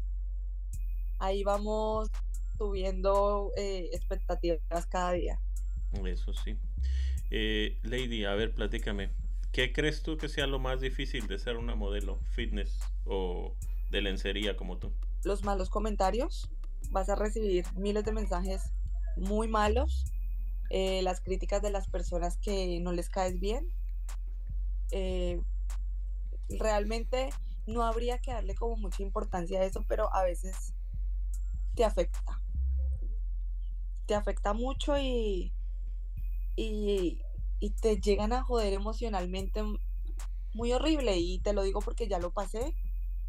[1.21, 2.11] ahí vamos
[2.59, 5.41] subiendo eh, expectativas cada día.
[6.05, 6.57] Eso sí.
[7.31, 9.11] Eh, Lady, a ver, platícame.
[9.53, 13.55] ¿Qué crees tú que sea lo más difícil de ser una modelo fitness o
[13.91, 14.93] de lencería como tú?
[15.25, 16.51] Los malos comentarios.
[16.91, 18.73] Vas a recibir miles de mensajes
[19.17, 20.05] muy malos
[20.71, 23.69] eh, las críticas de las personas que no les caes bien.
[24.93, 25.41] Eh,
[26.49, 27.31] realmente
[27.67, 30.73] no habría que darle como mucha importancia a eso, pero a veces
[31.81, 32.43] te afecta.
[34.05, 35.51] Te afecta mucho y,
[36.55, 37.23] y,
[37.59, 39.63] y te llegan a joder emocionalmente
[40.53, 41.17] muy horrible.
[41.17, 42.77] Y te lo digo porque ya lo pasé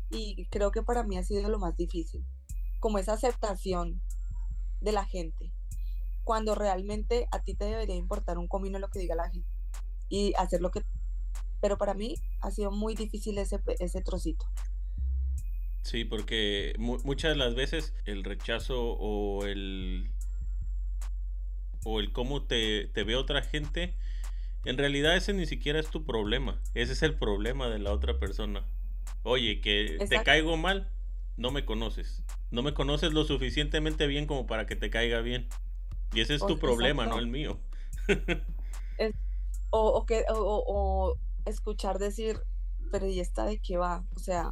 [0.10, 2.26] y creo que para mí ha sido lo más difícil,
[2.82, 4.02] como esa aceptación
[4.82, 5.54] de la gente
[6.26, 9.48] cuando realmente a ti te debería importar un comino lo que diga la gente
[10.10, 10.84] y hacer lo que...
[11.62, 14.46] Pero para mí ha sido muy difícil ese, ese trocito.
[15.84, 20.12] Sí, porque muchas de las veces el rechazo o el
[21.84, 23.96] o el cómo te, te, ve otra gente,
[24.66, 26.62] en realidad ese ni siquiera es tu problema.
[26.76, 28.64] Ese es el problema de la otra persona.
[29.24, 30.90] Oye, que te caigo mal,
[31.38, 32.24] no me conoces.
[32.52, 35.48] No me conoces lo suficientemente bien como para que te caiga bien.
[36.14, 37.60] Y ese es tu problema, no el mío.
[39.70, 41.16] o, que, o,
[41.46, 42.40] escuchar decir,
[42.92, 44.04] pero ¿y esta de qué va?
[44.16, 44.52] O sea,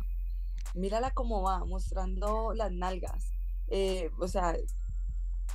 [0.76, 3.32] mírala cómo va, mostrando las nalgas.
[3.68, 4.56] Eh, o sea,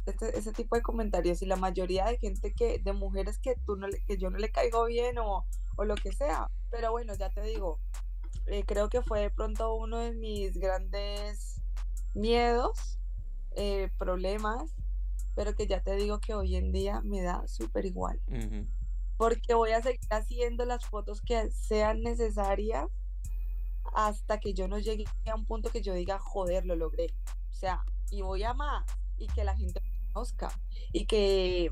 [0.07, 3.77] este, ese tipo de comentarios y la mayoría de gente que, de mujeres que, tú
[3.77, 5.45] no que yo no le caigo bien o,
[5.77, 6.51] o lo que sea.
[6.71, 7.81] Pero bueno, ya te digo,
[8.47, 11.63] eh, creo que fue de pronto uno de mis grandes
[12.15, 12.99] miedos,
[13.57, 14.75] eh, problemas,
[15.35, 18.21] pero que ya te digo que hoy en día me da súper igual.
[19.17, 22.89] Porque voy a seguir haciendo las fotos que sean necesarias
[23.93, 27.15] hasta que yo no llegue a un punto que yo diga, joder, lo logré.
[27.51, 28.85] O sea, y voy a más
[29.17, 30.51] y que la gente me conozca
[30.93, 31.71] y que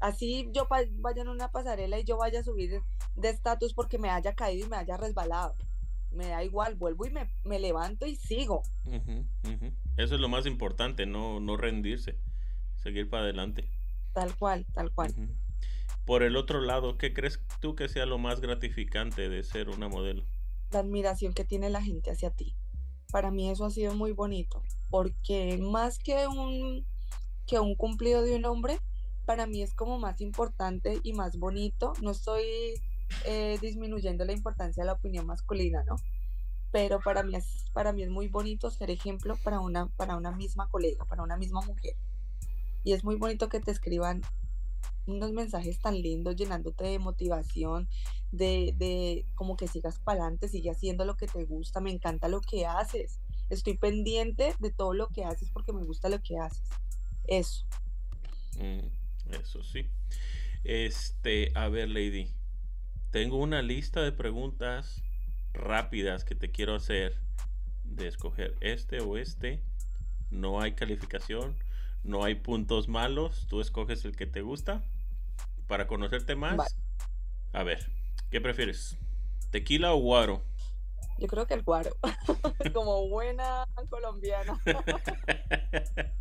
[0.00, 2.80] así yo vaya en una pasarela y yo vaya a subir
[3.14, 5.54] de estatus porque me haya caído y me haya resbalado.
[6.10, 8.62] Me da igual, vuelvo y me, me levanto y sigo.
[9.96, 12.18] Eso es lo más importante, no, no rendirse
[12.82, 13.68] seguir para adelante.
[14.12, 15.14] Tal cual, tal cual.
[16.04, 19.88] Por el otro lado, ¿qué crees tú que sea lo más gratificante de ser una
[19.88, 20.24] modelo?
[20.72, 22.56] La admiración que tiene la gente hacia ti.
[23.10, 26.86] Para mí eso ha sido muy bonito, porque más que un,
[27.46, 28.78] que un cumplido de un hombre,
[29.26, 31.92] para mí es como más importante y más bonito.
[32.00, 32.42] No estoy
[33.24, 35.96] eh, disminuyendo la importancia de la opinión masculina, ¿no?
[36.70, 40.32] Pero para mí es, para mí es muy bonito ser ejemplo para una, para una
[40.32, 41.94] misma colega, para una misma mujer.
[42.82, 44.22] Y es muy bonito que te escriban
[45.06, 47.88] unos mensajes tan lindos, llenándote de motivación,
[48.30, 52.28] de, de como que sigas para adelante, sigue haciendo lo que te gusta, me encanta
[52.28, 53.20] lo que haces.
[53.50, 56.68] Estoy pendiente de todo lo que haces porque me gusta lo que haces.
[57.24, 57.66] Eso.
[58.58, 59.90] Mm, eso sí.
[60.64, 62.32] Este, a ver, Lady.
[63.10, 65.02] Tengo una lista de preguntas
[65.52, 67.18] rápidas que te quiero hacer
[67.84, 69.62] de escoger este o este.
[70.30, 71.56] No hay calificación
[72.04, 74.84] no hay puntos malos, tú escoges el que te gusta
[75.68, 76.76] para conocerte más
[77.52, 77.90] A ver,
[78.30, 78.98] ¿qué prefieres?
[79.50, 80.42] ¿Tequila o guaro?
[81.18, 81.96] Yo creo que el guaro,
[82.74, 84.60] como buena colombiana.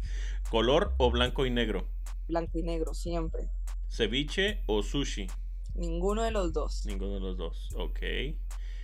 [0.51, 1.87] ¿Color o blanco y negro?
[2.27, 3.49] Blanco y negro, siempre.
[3.89, 5.27] ¿Ceviche o sushi?
[5.73, 6.85] Ninguno de los dos.
[6.85, 7.99] Ninguno de los dos, ok.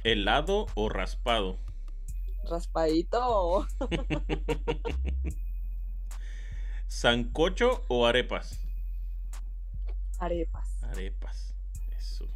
[0.04, 1.60] ¿Helado o raspado?
[2.50, 3.68] Raspadito.
[6.88, 8.60] ¿Sancocho o arepas?
[10.20, 10.84] Arepas.
[10.84, 11.54] Arepas,
[11.98, 12.28] eso.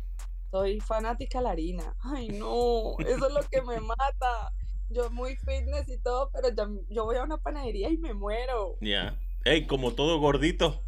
[0.52, 1.96] Soy fanática de la harina.
[2.02, 4.54] Ay, no, eso es lo que me mata.
[4.90, 8.78] Yo muy fitness y todo, pero ya- yo voy a una panadería y me muero.
[8.82, 9.16] Ya.
[9.46, 10.84] Ey, como todo gordito.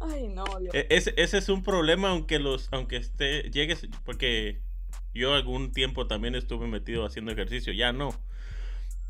[0.00, 0.74] Ay, no, Dios.
[0.74, 4.60] E- Ese, ese es un problema aunque los aunque esté llegues porque
[5.14, 8.10] yo algún tiempo también estuve metido haciendo ejercicio, ya no.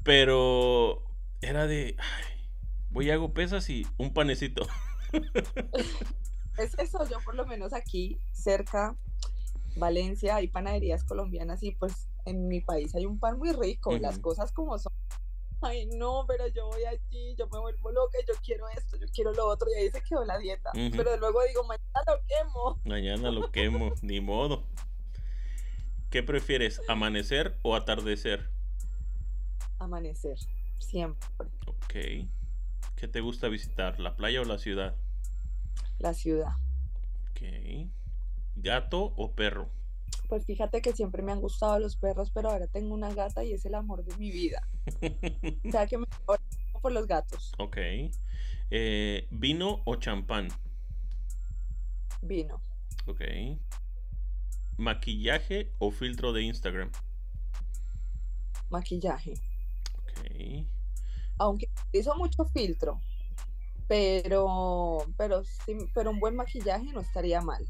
[0.03, 1.03] Pero
[1.41, 2.34] era de ay,
[2.95, 4.67] voy y hago pesas y un panecito.
[6.57, 8.97] Es eso, yo por lo menos aquí, cerca,
[9.77, 14.21] Valencia, hay panaderías colombianas y pues en mi país hay un pan muy rico, las
[14.21, 14.93] cosas como son.
[15.61, 19.33] Ay, no, pero yo voy allí, yo me vuelvo loca, yo quiero esto, yo quiero
[19.33, 20.71] lo otro, y ahí se quedó la dieta.
[20.73, 22.81] Pero luego digo, mañana lo quemo.
[22.85, 24.63] Mañana lo quemo, ni modo.
[26.11, 28.49] ¿Qué prefieres, amanecer o atardecer?
[29.81, 30.39] Amanecer,
[30.79, 31.49] siempre.
[31.67, 32.29] Ok.
[32.97, 34.95] ¿Qué te gusta visitar, la playa o la ciudad?
[35.99, 36.53] La ciudad.
[37.31, 37.91] Ok.
[38.57, 39.71] ¿Gato o perro?
[40.29, 43.53] Pues fíjate que siempre me han gustado los perros, pero ahora tengo una gata y
[43.53, 44.67] es el amor de mi vida.
[45.67, 46.07] O sea que me
[46.81, 47.53] por los gatos.
[47.59, 47.79] ok.
[48.71, 50.49] Eh, ¿Vino o champán?
[52.21, 52.61] Vino.
[53.07, 53.23] Ok.
[54.77, 56.91] ¿Maquillaje o filtro de Instagram?
[58.71, 59.35] Maquillaje.
[60.03, 60.67] Ok.
[61.39, 63.01] aunque utilizo mucho filtro,
[63.87, 67.65] pero, pero, sí, pero un buen maquillaje no estaría mal.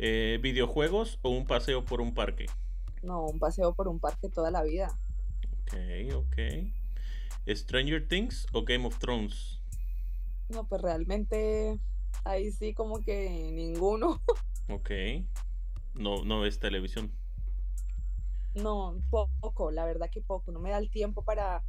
[0.00, 2.46] Eh, ¿Videojuegos o un paseo por un parque?
[3.02, 4.98] No, un paseo por un parque toda la vida.
[5.62, 5.76] Ok,
[6.16, 6.36] ok.
[7.46, 9.60] ¿Stranger Things o Game of Thrones?
[10.48, 11.78] No, pues realmente
[12.24, 14.20] ahí sí como que ninguno.
[14.70, 14.90] Ok.
[15.94, 17.10] No, no ves televisión.
[18.54, 20.52] No, poco, la verdad que poco.
[20.52, 21.64] No me da el tiempo para,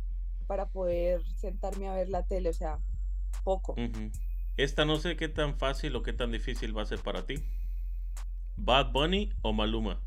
[0.49, 2.79] para poder sentarme a ver la tele, o sea,
[3.43, 3.75] poco.
[4.57, 7.35] Esta no sé qué tan fácil o qué tan difícil va a ser para ti.
[8.57, 10.01] ¿Bad Bunny o Maluma?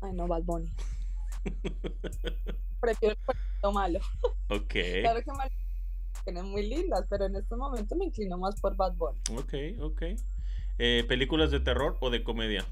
[0.00, 0.72] Ay, no, Bad Bunny.
[2.80, 3.98] Prefiero el cuento malo.
[4.50, 4.74] Ok.
[5.00, 5.50] Claro que Mal
[6.22, 10.02] tienen muy lindas, pero en este momento me inclino más por Bad Bunny, Ok, ok.
[10.78, 12.64] Eh, ¿Películas de terror o de comedia?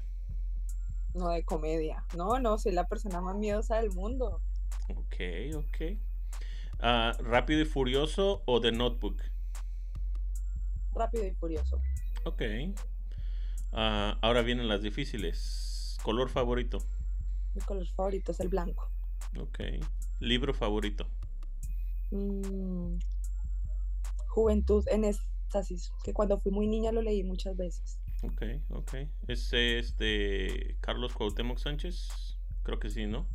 [1.13, 2.05] no de comedia.
[2.15, 4.41] No, no, soy la persona más miedosa del mundo.
[4.89, 5.15] Ok,
[5.55, 5.97] ok.
[6.79, 9.21] Ah, ¿Rápido y Furioso o The Notebook?
[10.93, 11.81] Rápido y furioso.
[12.23, 12.41] Ok.
[13.71, 15.97] Ah, ahora vienen las difíciles.
[16.03, 16.79] ¿Color favorito?
[17.53, 18.89] Mi color favorito es el blanco.
[19.39, 19.59] Ok.
[20.19, 21.07] ¿Libro favorito?
[22.11, 22.97] Mm,
[24.27, 27.99] Juventud en éxtasis, que cuando fui muy niña lo leí muchas veces.
[28.23, 28.93] Ok, ok.
[29.27, 32.37] ¿Ese es de Carlos Cuauhtémoc Sánchez?
[32.63, 33.27] Creo que sí, ¿no?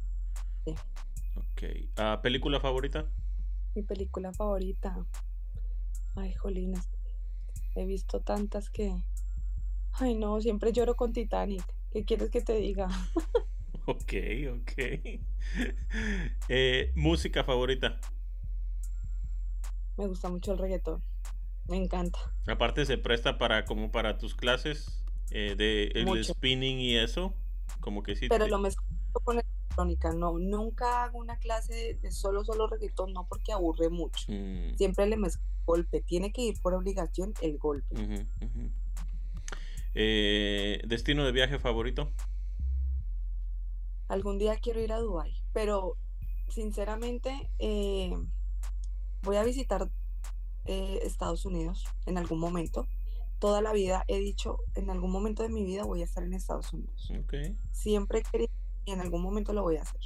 [0.64, 0.74] Sí.
[1.62, 1.90] Ok.
[1.96, 3.10] Ah, ¿Película favorita?
[3.74, 5.04] Mi película favorita.
[6.16, 6.88] Ay, jolines.
[7.74, 8.94] He visto tantas que.
[9.92, 11.62] Ay, no, siempre lloro con Titanic.
[11.92, 12.88] ¿Qué quieres que te diga?
[13.86, 14.12] Ok,
[14.52, 14.72] ok.
[16.48, 17.98] Eh, ¿Música favorita?
[19.96, 21.02] Me gusta mucho el reggaetón.
[21.66, 22.18] Me encanta.
[22.46, 26.34] Aparte se presta para como para tus clases eh, de el Mucho.
[26.34, 27.34] spinning y eso.
[27.80, 28.28] Como que sí.
[28.28, 28.84] Pero te- lo mezclo
[29.24, 29.40] con
[29.82, 30.12] electrónica.
[30.12, 34.26] No, nunca hago una clase de, de solo, solo reggaetón, no porque aburre mucho.
[34.28, 36.02] Mm, Siempre le mezclo golpe.
[36.02, 37.94] Tiene que ir por obligación el golpe.
[39.94, 42.10] Eh, ¿Destino de viaje favorito?
[44.08, 45.96] Algún día quiero ir a Dubái, pero
[46.48, 48.12] sinceramente eh,
[49.22, 49.88] voy a visitar
[50.64, 52.88] eh, Estados Unidos en algún momento.
[53.38, 56.34] Toda la vida he dicho, en algún momento de mi vida voy a estar en
[56.34, 57.12] Estados Unidos.
[57.72, 58.52] Siempre he querido
[58.84, 60.00] y en algún momento lo voy a hacer.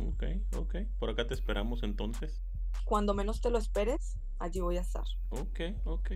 [0.00, 0.24] ok,
[0.56, 0.74] ok.
[0.98, 2.42] Por acá te esperamos entonces.
[2.84, 5.04] Cuando menos te lo esperes, allí voy a estar.
[5.30, 6.12] Ok, ok.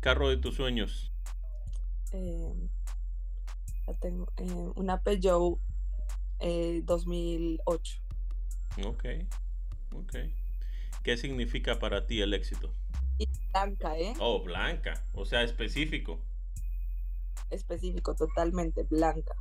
[0.00, 1.12] Carro de tus sueños.
[2.12, 2.54] Eh,
[3.86, 5.58] la tengo, eh, una Peugeot
[6.40, 8.02] eh, 2008.
[8.84, 9.04] Ok,
[9.94, 10.16] ok.
[11.02, 12.74] ¿Qué significa para ti el éxito?
[13.18, 14.14] Y blanca, ¿eh?
[14.18, 16.20] Oh, blanca, o sea, específico.
[17.50, 19.36] específico, totalmente blanca.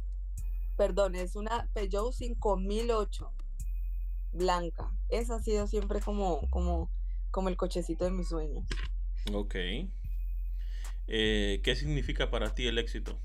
[0.78, 3.32] Perdón, es una Peugeot 5008
[4.34, 4.92] blanca.
[5.10, 6.90] Esa ha sido siempre como, como,
[7.32, 8.66] como el cochecito de mis sueños.
[9.34, 9.56] Ok.
[11.08, 13.20] Eh, ¿Qué significa para ti el éxito?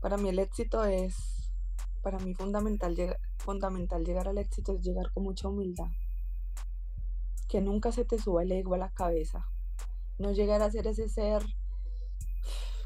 [0.00, 1.50] Para mí el éxito es,
[2.02, 5.88] para mí fundamental, fundamental llegar al éxito es llegar con mucha humildad.
[7.48, 9.46] Que nunca se te suba el ego a la cabeza.
[10.18, 11.42] No llegar a ser ese ser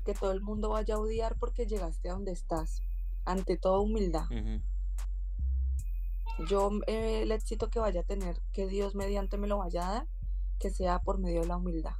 [0.05, 2.83] que todo el mundo vaya a odiar porque llegaste a donde estás.
[3.29, 4.25] Ante todo humildad.
[6.49, 9.93] Yo eh, el éxito que vaya a tener, que Dios mediante me lo vaya a
[9.93, 10.07] dar,
[10.59, 11.93] que sea por medio de la humildad.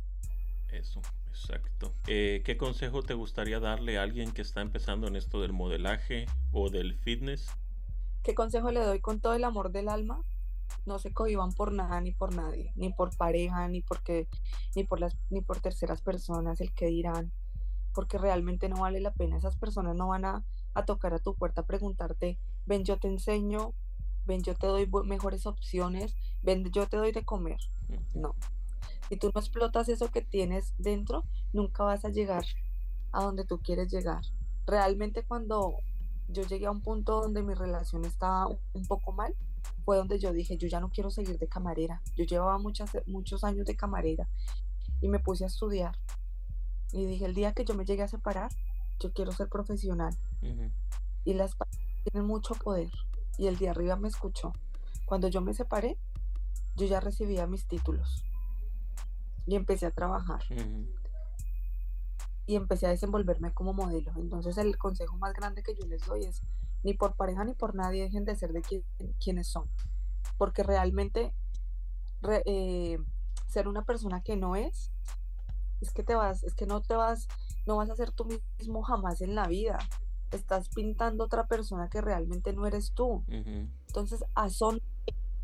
[0.69, 1.93] Eso, exacto.
[2.07, 6.25] Eh, ¿Qué consejo te gustaría darle a alguien que está empezando en esto del modelaje
[6.51, 7.51] o del fitness?
[8.23, 10.23] ¿Qué consejo le doy con todo el amor del alma?
[10.87, 14.29] No se cohiban por nada ni por nadie, ni por pareja, ni porque,
[14.75, 17.33] ni por las, ni por terceras personas, el que dirán,
[17.93, 19.37] porque realmente no vale la pena.
[19.37, 20.45] Esas personas no van a,
[20.79, 23.75] a tocar a tu puerta a preguntarte, ven, yo te enseño,
[24.27, 27.59] ven, yo te doy mejores opciones, ven, yo te doy de comer.
[28.15, 28.35] No.
[29.09, 32.45] Si tú no explotas eso que tienes dentro, nunca vas a llegar
[33.13, 34.23] a donde tú quieres llegar.
[34.67, 35.79] Realmente cuando
[36.29, 39.35] yo llegué a un punto donde mi relación estaba un poco mal,
[39.85, 42.03] fue donde yo dije, yo ya no quiero seguir de camarera.
[42.15, 44.29] Yo llevaba muchas, muchos años de camarera
[45.01, 45.97] y me puse a estudiar.
[46.93, 48.51] Y dije, el día que yo me llegue a separar,
[48.99, 50.17] yo quiero ser profesional.
[51.25, 51.57] Y las
[52.05, 52.91] tienen mucho poder
[53.37, 54.53] y el de arriba me escuchó.
[55.07, 55.97] Cuando yo me separé,
[56.77, 58.25] yo ya recibía mis títulos
[59.47, 60.43] y empecé a trabajar.
[62.47, 64.13] Y empecé a desenvolverme como modelo.
[64.17, 66.43] Entonces el consejo más grande que yo les doy es,
[66.83, 68.63] ni por pareja ni por nadie dejen de ser de
[69.19, 69.69] quienes son.
[70.37, 71.33] Porque realmente
[72.45, 72.99] eh,
[73.47, 74.91] ser una persona que no es,
[75.81, 77.29] es que te vas, es que no te vas,
[77.69, 78.25] no vas a ser tú
[78.59, 79.79] mismo jamás en la vida
[80.33, 83.25] estás pintando otra persona que realmente no eres tú.
[83.29, 84.81] Entonces, ¿a son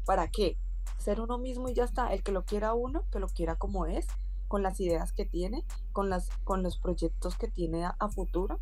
[0.06, 0.58] para qué?
[0.98, 2.12] Ser uno mismo y ya está.
[2.14, 4.06] El que lo quiera uno, que lo quiera como es,
[4.48, 8.58] con las ideas que tiene, con, las, con los proyectos que tiene a, futuro.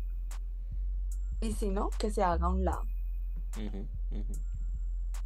[1.39, 2.83] Y si no, que se haga a un lado.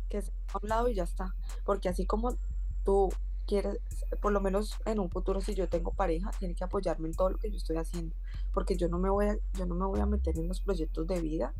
[0.10, 1.36] Que se haga a un lado y ya está.
[1.66, 2.36] Porque así como
[2.84, 3.10] tú
[3.48, 3.80] quieres,
[4.22, 7.32] por lo menos en un futuro, si yo tengo pareja, tiene que apoyarme en todo
[7.32, 8.16] lo que yo estoy haciendo,
[8.54, 11.08] porque yo no me voy a, yo no me voy a meter en los proyectos
[11.08, 11.54] de vida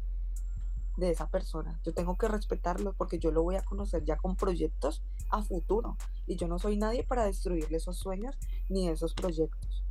[0.98, 1.80] de esa persona.
[1.84, 5.96] Yo tengo que respetarlo porque yo lo voy a conocer ya con proyectos a futuro
[6.26, 8.36] y yo no soy nadie para destruirle esos sueños
[8.68, 9.84] ni esos proyectos.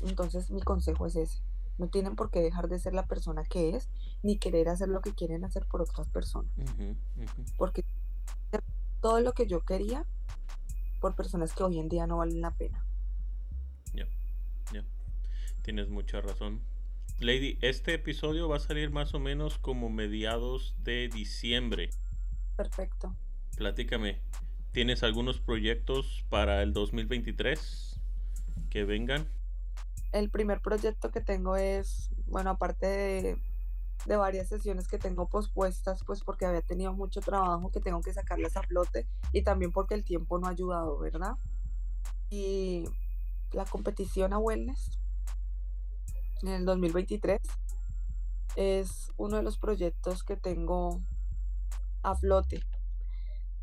[0.00, 1.42] Entonces mi consejo es ese.
[1.78, 3.88] No tienen por qué dejar de ser la persona que es
[4.22, 6.52] ni querer hacer lo que quieren hacer por otras personas.
[7.56, 7.84] Porque
[9.00, 10.06] todo lo que yo quería
[11.00, 12.84] por personas que hoy en día no valen la pena.
[13.94, 14.06] Ya,
[14.72, 14.84] ya.
[15.62, 16.62] Tienes mucha razón.
[17.18, 21.90] Lady, este episodio va a salir más o menos como mediados de diciembre.
[22.56, 23.16] Perfecto.
[23.56, 24.20] Platícame,
[24.72, 28.00] ¿tienes algunos proyectos para el 2023
[28.68, 29.26] que vengan?
[30.12, 33.38] El primer proyecto que tengo es, bueno, aparte de
[34.04, 38.12] de varias sesiones que tengo pospuestas, pues porque había tenido mucho trabajo que tengo que
[38.12, 41.36] sacarlas a flote y también porque el tiempo no ha ayudado, ¿verdad?
[42.28, 42.84] Y
[43.52, 44.98] la competición a Wellness
[46.42, 47.40] en el 2023
[48.56, 51.00] es uno de los proyectos que tengo
[52.02, 52.62] a flote.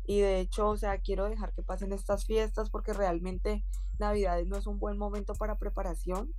[0.06, 3.64] Y de hecho, o sea, quiero dejar que pasen estas fiestas porque realmente
[3.98, 6.34] Navidades no es un buen momento para preparación,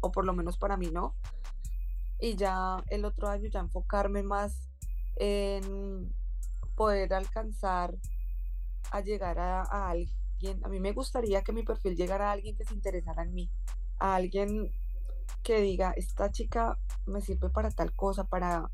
[0.00, 1.14] o por lo menos para mí no
[2.22, 4.68] y ya el otro año ya enfocarme más
[5.16, 6.14] en
[6.76, 7.98] poder alcanzar
[8.92, 10.64] a llegar a, alguien.
[10.64, 13.50] A mí me gustaría que mi perfil llegara a alguien que se interesara en mí,
[13.98, 14.70] a alguien
[15.42, 18.70] que diga, esta chica me sirve para tal cosa, para,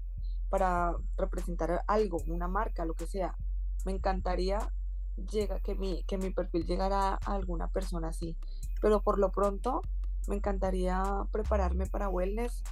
[0.50, 3.34] para representar algo, una marca, lo que sea.
[3.86, 4.58] Me encantaría
[5.32, 8.36] llega, que, mi, que mi perfil llegara a alguna persona así.
[8.82, 9.80] Pero por lo pronto
[10.26, 12.62] me encantaría prepararme para wellness,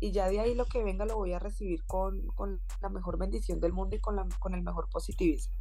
[0.00, 2.32] y ya de ahí lo que venga lo voy a recibir con,
[2.80, 5.54] la mejor bendición del mundo y con, la, con el mejor positivismo.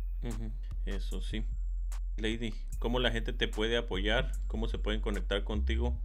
[0.86, 1.46] Eso sí.
[2.18, 4.32] Lady, ¿cómo la gente te puede apoyar?
[4.48, 5.96] ¿Cómo se pueden conectar contigo?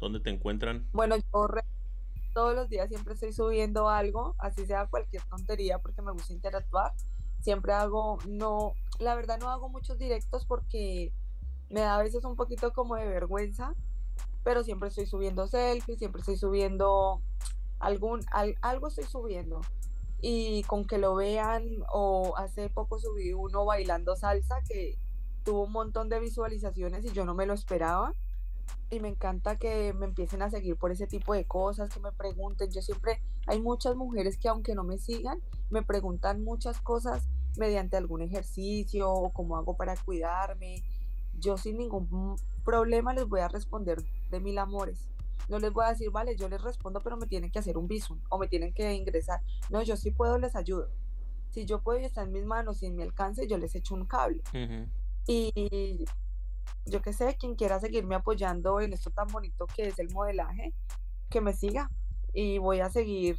[0.00, 0.88] ¿Dónde te encuentran?
[0.92, 1.46] Bueno, yo
[2.34, 6.92] todos los días siempre estoy subiendo algo, así sea cualquier tontería, porque me gusta interactuar.
[7.40, 11.12] Siempre hago, no, la verdad no hago muchos directos porque
[11.70, 13.74] me da a veces un poquito como de vergüenza,
[14.48, 17.20] pero siempre estoy subiendo selfies, siempre estoy subiendo
[17.80, 18.24] algún,
[18.62, 19.60] algo estoy subiendo.
[20.22, 24.96] Y con que lo vean, o hace poco subí uno bailando salsa que
[25.44, 28.14] tuvo un montón de visualizaciones y yo no me lo esperaba.
[28.88, 32.12] Y me encanta que me empiecen a seguir por ese tipo de cosas, que me
[32.12, 32.70] pregunten.
[32.70, 37.28] Yo siempre, hay muchas mujeres que aunque no me sigan, me preguntan muchas cosas
[37.58, 40.82] mediante algún ejercicio o cómo hago para cuidarme.
[41.40, 43.98] Yo sin ningún problema les voy a responder
[44.30, 45.08] de mil amores,
[45.48, 47.88] No les voy a decir, vale, yo les respondo, pero me tienen que hacer un
[47.88, 49.40] visum o me tienen que ingresar.
[49.70, 50.90] No, yo sí puedo, les ayudo.
[51.50, 53.94] Si yo puedo y está en mis manos y en mi alcance, yo les echo
[53.94, 54.42] un cable.
[55.26, 56.04] Y
[56.84, 60.74] yo qué sé, quien quiera seguirme apoyando en esto tan bonito que es el modelaje,
[61.30, 61.90] que me siga.
[62.34, 63.38] Y voy a seguir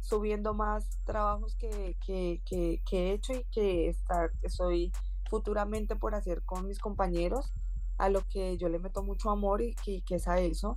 [0.00, 4.90] subiendo más trabajos que, que, que, que he hecho y que estar, estoy
[5.32, 7.54] futuramente por hacer con mis compañeros
[7.96, 10.76] a lo que yo le meto mucho amor y que, es a eso.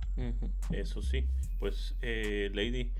[0.70, 1.26] Eso sí,
[1.58, 2.90] pues eh, Lady,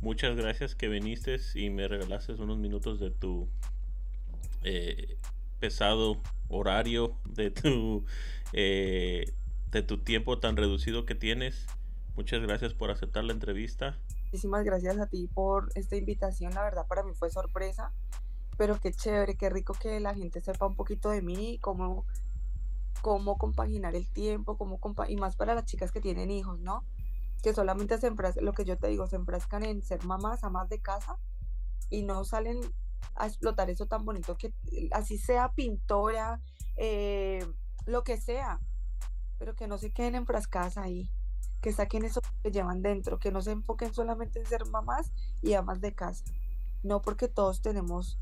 [0.00, 3.46] muchas gracias que viniste y me regalaste unos minutos de tu
[4.62, 5.18] eh,
[5.60, 6.16] pesado
[6.48, 8.06] horario, de tu,
[8.54, 9.34] eh,
[9.70, 11.66] de tu tiempo tan reducido que tienes.
[12.16, 13.98] Muchas gracias por aceptar la entrevista.
[14.24, 17.92] Muchísimas gracias a ti por esta invitación, la verdad para mí fue sorpresa,
[18.56, 22.04] pero qué chévere, qué rico que la gente sepa un poquito de mí, cómo
[23.02, 24.78] cómo compaginar el tiempo, cómo
[25.08, 26.84] y más para las chicas que tienen hijos, ¿no?
[27.42, 30.68] Que solamente se enfrascan, lo que yo te digo, se enfrascan en ser mamás, amas
[30.68, 31.16] de casa
[31.90, 32.60] y no salen
[33.16, 34.54] a explotar eso tan bonito que
[34.92, 36.40] así sea pintora,
[36.76, 37.44] eh,
[37.84, 38.60] lo que sea,
[39.38, 41.10] pero que no se queden enfrascadas ahí,
[41.60, 45.54] que saquen eso que llevan dentro, que no se enfoquen solamente en ser mamás y
[45.54, 46.24] amas de casa.
[46.84, 48.18] No porque todos tenemos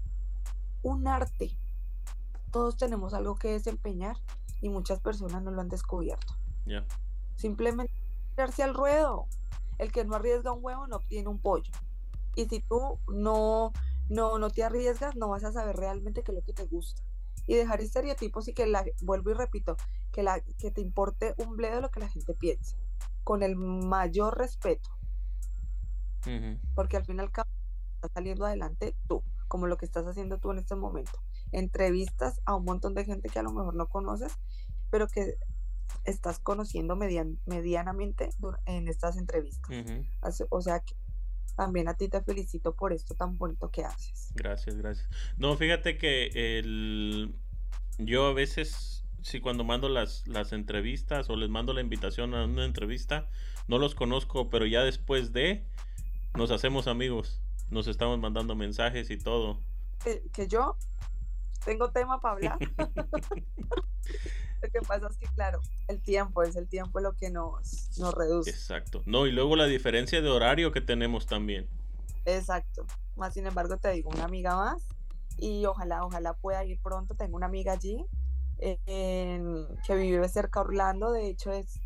[0.82, 1.50] un arte,
[2.50, 4.16] todos tenemos algo que desempeñar
[4.60, 6.34] y muchas personas no lo han descubierto.
[7.36, 7.92] Simplemente
[8.34, 9.26] tirarse al ruedo.
[9.78, 11.72] El que no arriesga un huevo no obtiene un pollo.
[12.34, 13.72] Y si tú no,
[14.08, 17.02] no, no te arriesgas, no vas a saber realmente qué es lo que te gusta.
[17.46, 19.76] Y dejar estereotipos y que la, vuelvo y repito,
[20.12, 22.76] que, la, que te importe un bledo lo que la gente piense.
[23.24, 24.90] Con el mayor respeto.
[26.74, 27.46] Porque al final estás
[28.12, 31.10] saliendo adelante tú, como lo que estás haciendo tú en este momento
[31.50, 34.38] entrevistas a un montón de gente que a lo mejor no conoces,
[34.90, 35.34] pero que
[36.04, 38.30] estás conociendo medianamente
[38.64, 39.68] en estas entrevistas.
[40.50, 40.94] O sea que
[41.56, 44.30] también a ti te felicito por esto tan bonito que haces.
[44.36, 45.10] Gracias, gracias.
[45.36, 46.30] No, fíjate que
[46.60, 47.34] el...
[47.98, 52.44] yo a veces, si cuando mando las, las entrevistas o les mando la invitación a
[52.44, 53.28] una entrevista,
[53.66, 55.66] no los conozco, pero ya después de,
[56.36, 59.60] nos hacemos amigos, nos estamos mandando mensajes y todo.
[60.32, 60.76] que yo
[61.64, 62.58] tengo tema para hablar.
[64.62, 68.14] lo que pasa es que, claro, el tiempo es el tiempo lo que nos, nos
[68.14, 68.50] reduce.
[68.50, 69.02] Exacto.
[69.06, 71.68] No, y luego la diferencia de horario que tenemos también.
[72.24, 72.86] Exacto.
[73.16, 74.86] Más sin embargo, te digo, una amiga más
[75.36, 77.14] y ojalá, ojalá pueda ir pronto.
[77.14, 78.06] Tengo una amiga allí
[78.60, 81.79] que vive cerca de Orlando, de hecho es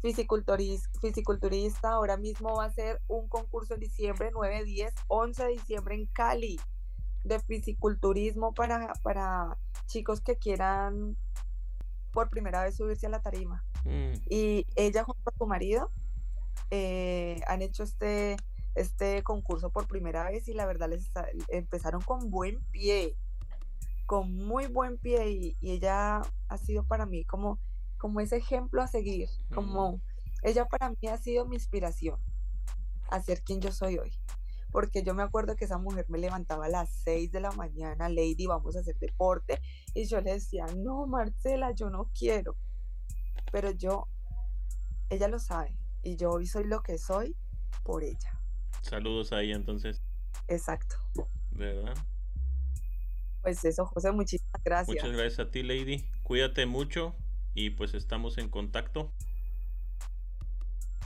[0.00, 1.90] fisiculturista.
[1.90, 6.06] Ahora mismo va a ser un concurso en diciembre, 9, 10, 11 de diciembre en
[6.06, 6.60] Cali
[7.24, 11.16] de fisiculturismo para, para chicos que quieran
[12.12, 13.64] por primera vez subirse a la tarima.
[13.84, 14.12] Mm.
[14.28, 15.90] Y ella junto a su marido
[16.70, 18.36] eh, han hecho este,
[18.74, 21.10] este concurso por primera vez y la verdad les
[21.48, 23.16] empezaron con buen pie,
[24.06, 27.58] con muy buen pie y, ella ha sido para mí como,
[27.98, 30.00] como ese ejemplo a seguir, como
[30.42, 32.20] ella para mí ha sido mi inspiración
[33.10, 34.12] a ser quien yo soy hoy
[34.70, 38.08] porque yo me acuerdo que esa mujer me levantaba a las 6 de la mañana,
[38.08, 39.60] Lady, vamos a hacer deporte,
[39.94, 42.56] y yo le decía, no, Marcela, yo no quiero,
[43.50, 44.08] pero yo,
[45.08, 47.34] ella lo sabe, y yo hoy soy lo que soy
[47.82, 48.38] por ella.
[48.82, 50.02] Saludos ahí entonces.
[50.46, 50.96] Exacto.
[51.50, 51.94] ¿Verdad?
[53.42, 54.88] Pues eso, José, muchísimas gracias.
[54.88, 56.06] Muchas gracias a ti, Lady.
[56.22, 57.14] Cuídate mucho
[57.58, 59.12] y pues estamos en contacto.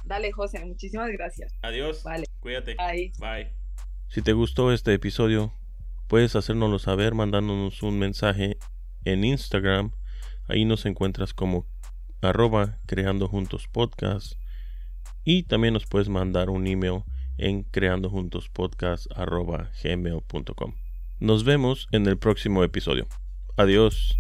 [0.05, 1.55] Dale, José, muchísimas gracias.
[1.63, 2.03] Adiós.
[2.03, 2.27] Vale.
[2.41, 2.77] Cuídate.
[2.77, 3.13] Bye.
[3.19, 3.53] Bye.
[4.09, 5.53] Si te gustó este episodio,
[6.09, 8.59] puedes hacérnoslo saber mandándonos un mensaje
[9.05, 9.93] en Instagram.
[10.47, 11.67] Ahí nos encuentras como
[12.21, 14.35] arroba creando juntos podcast.
[15.25, 17.05] Y también nos puedes mandar un email
[17.39, 20.75] en creando juntos podcast arroba gmail.com.
[21.21, 23.07] Nos vemos en el próximo episodio.
[23.57, 24.19] Adiós.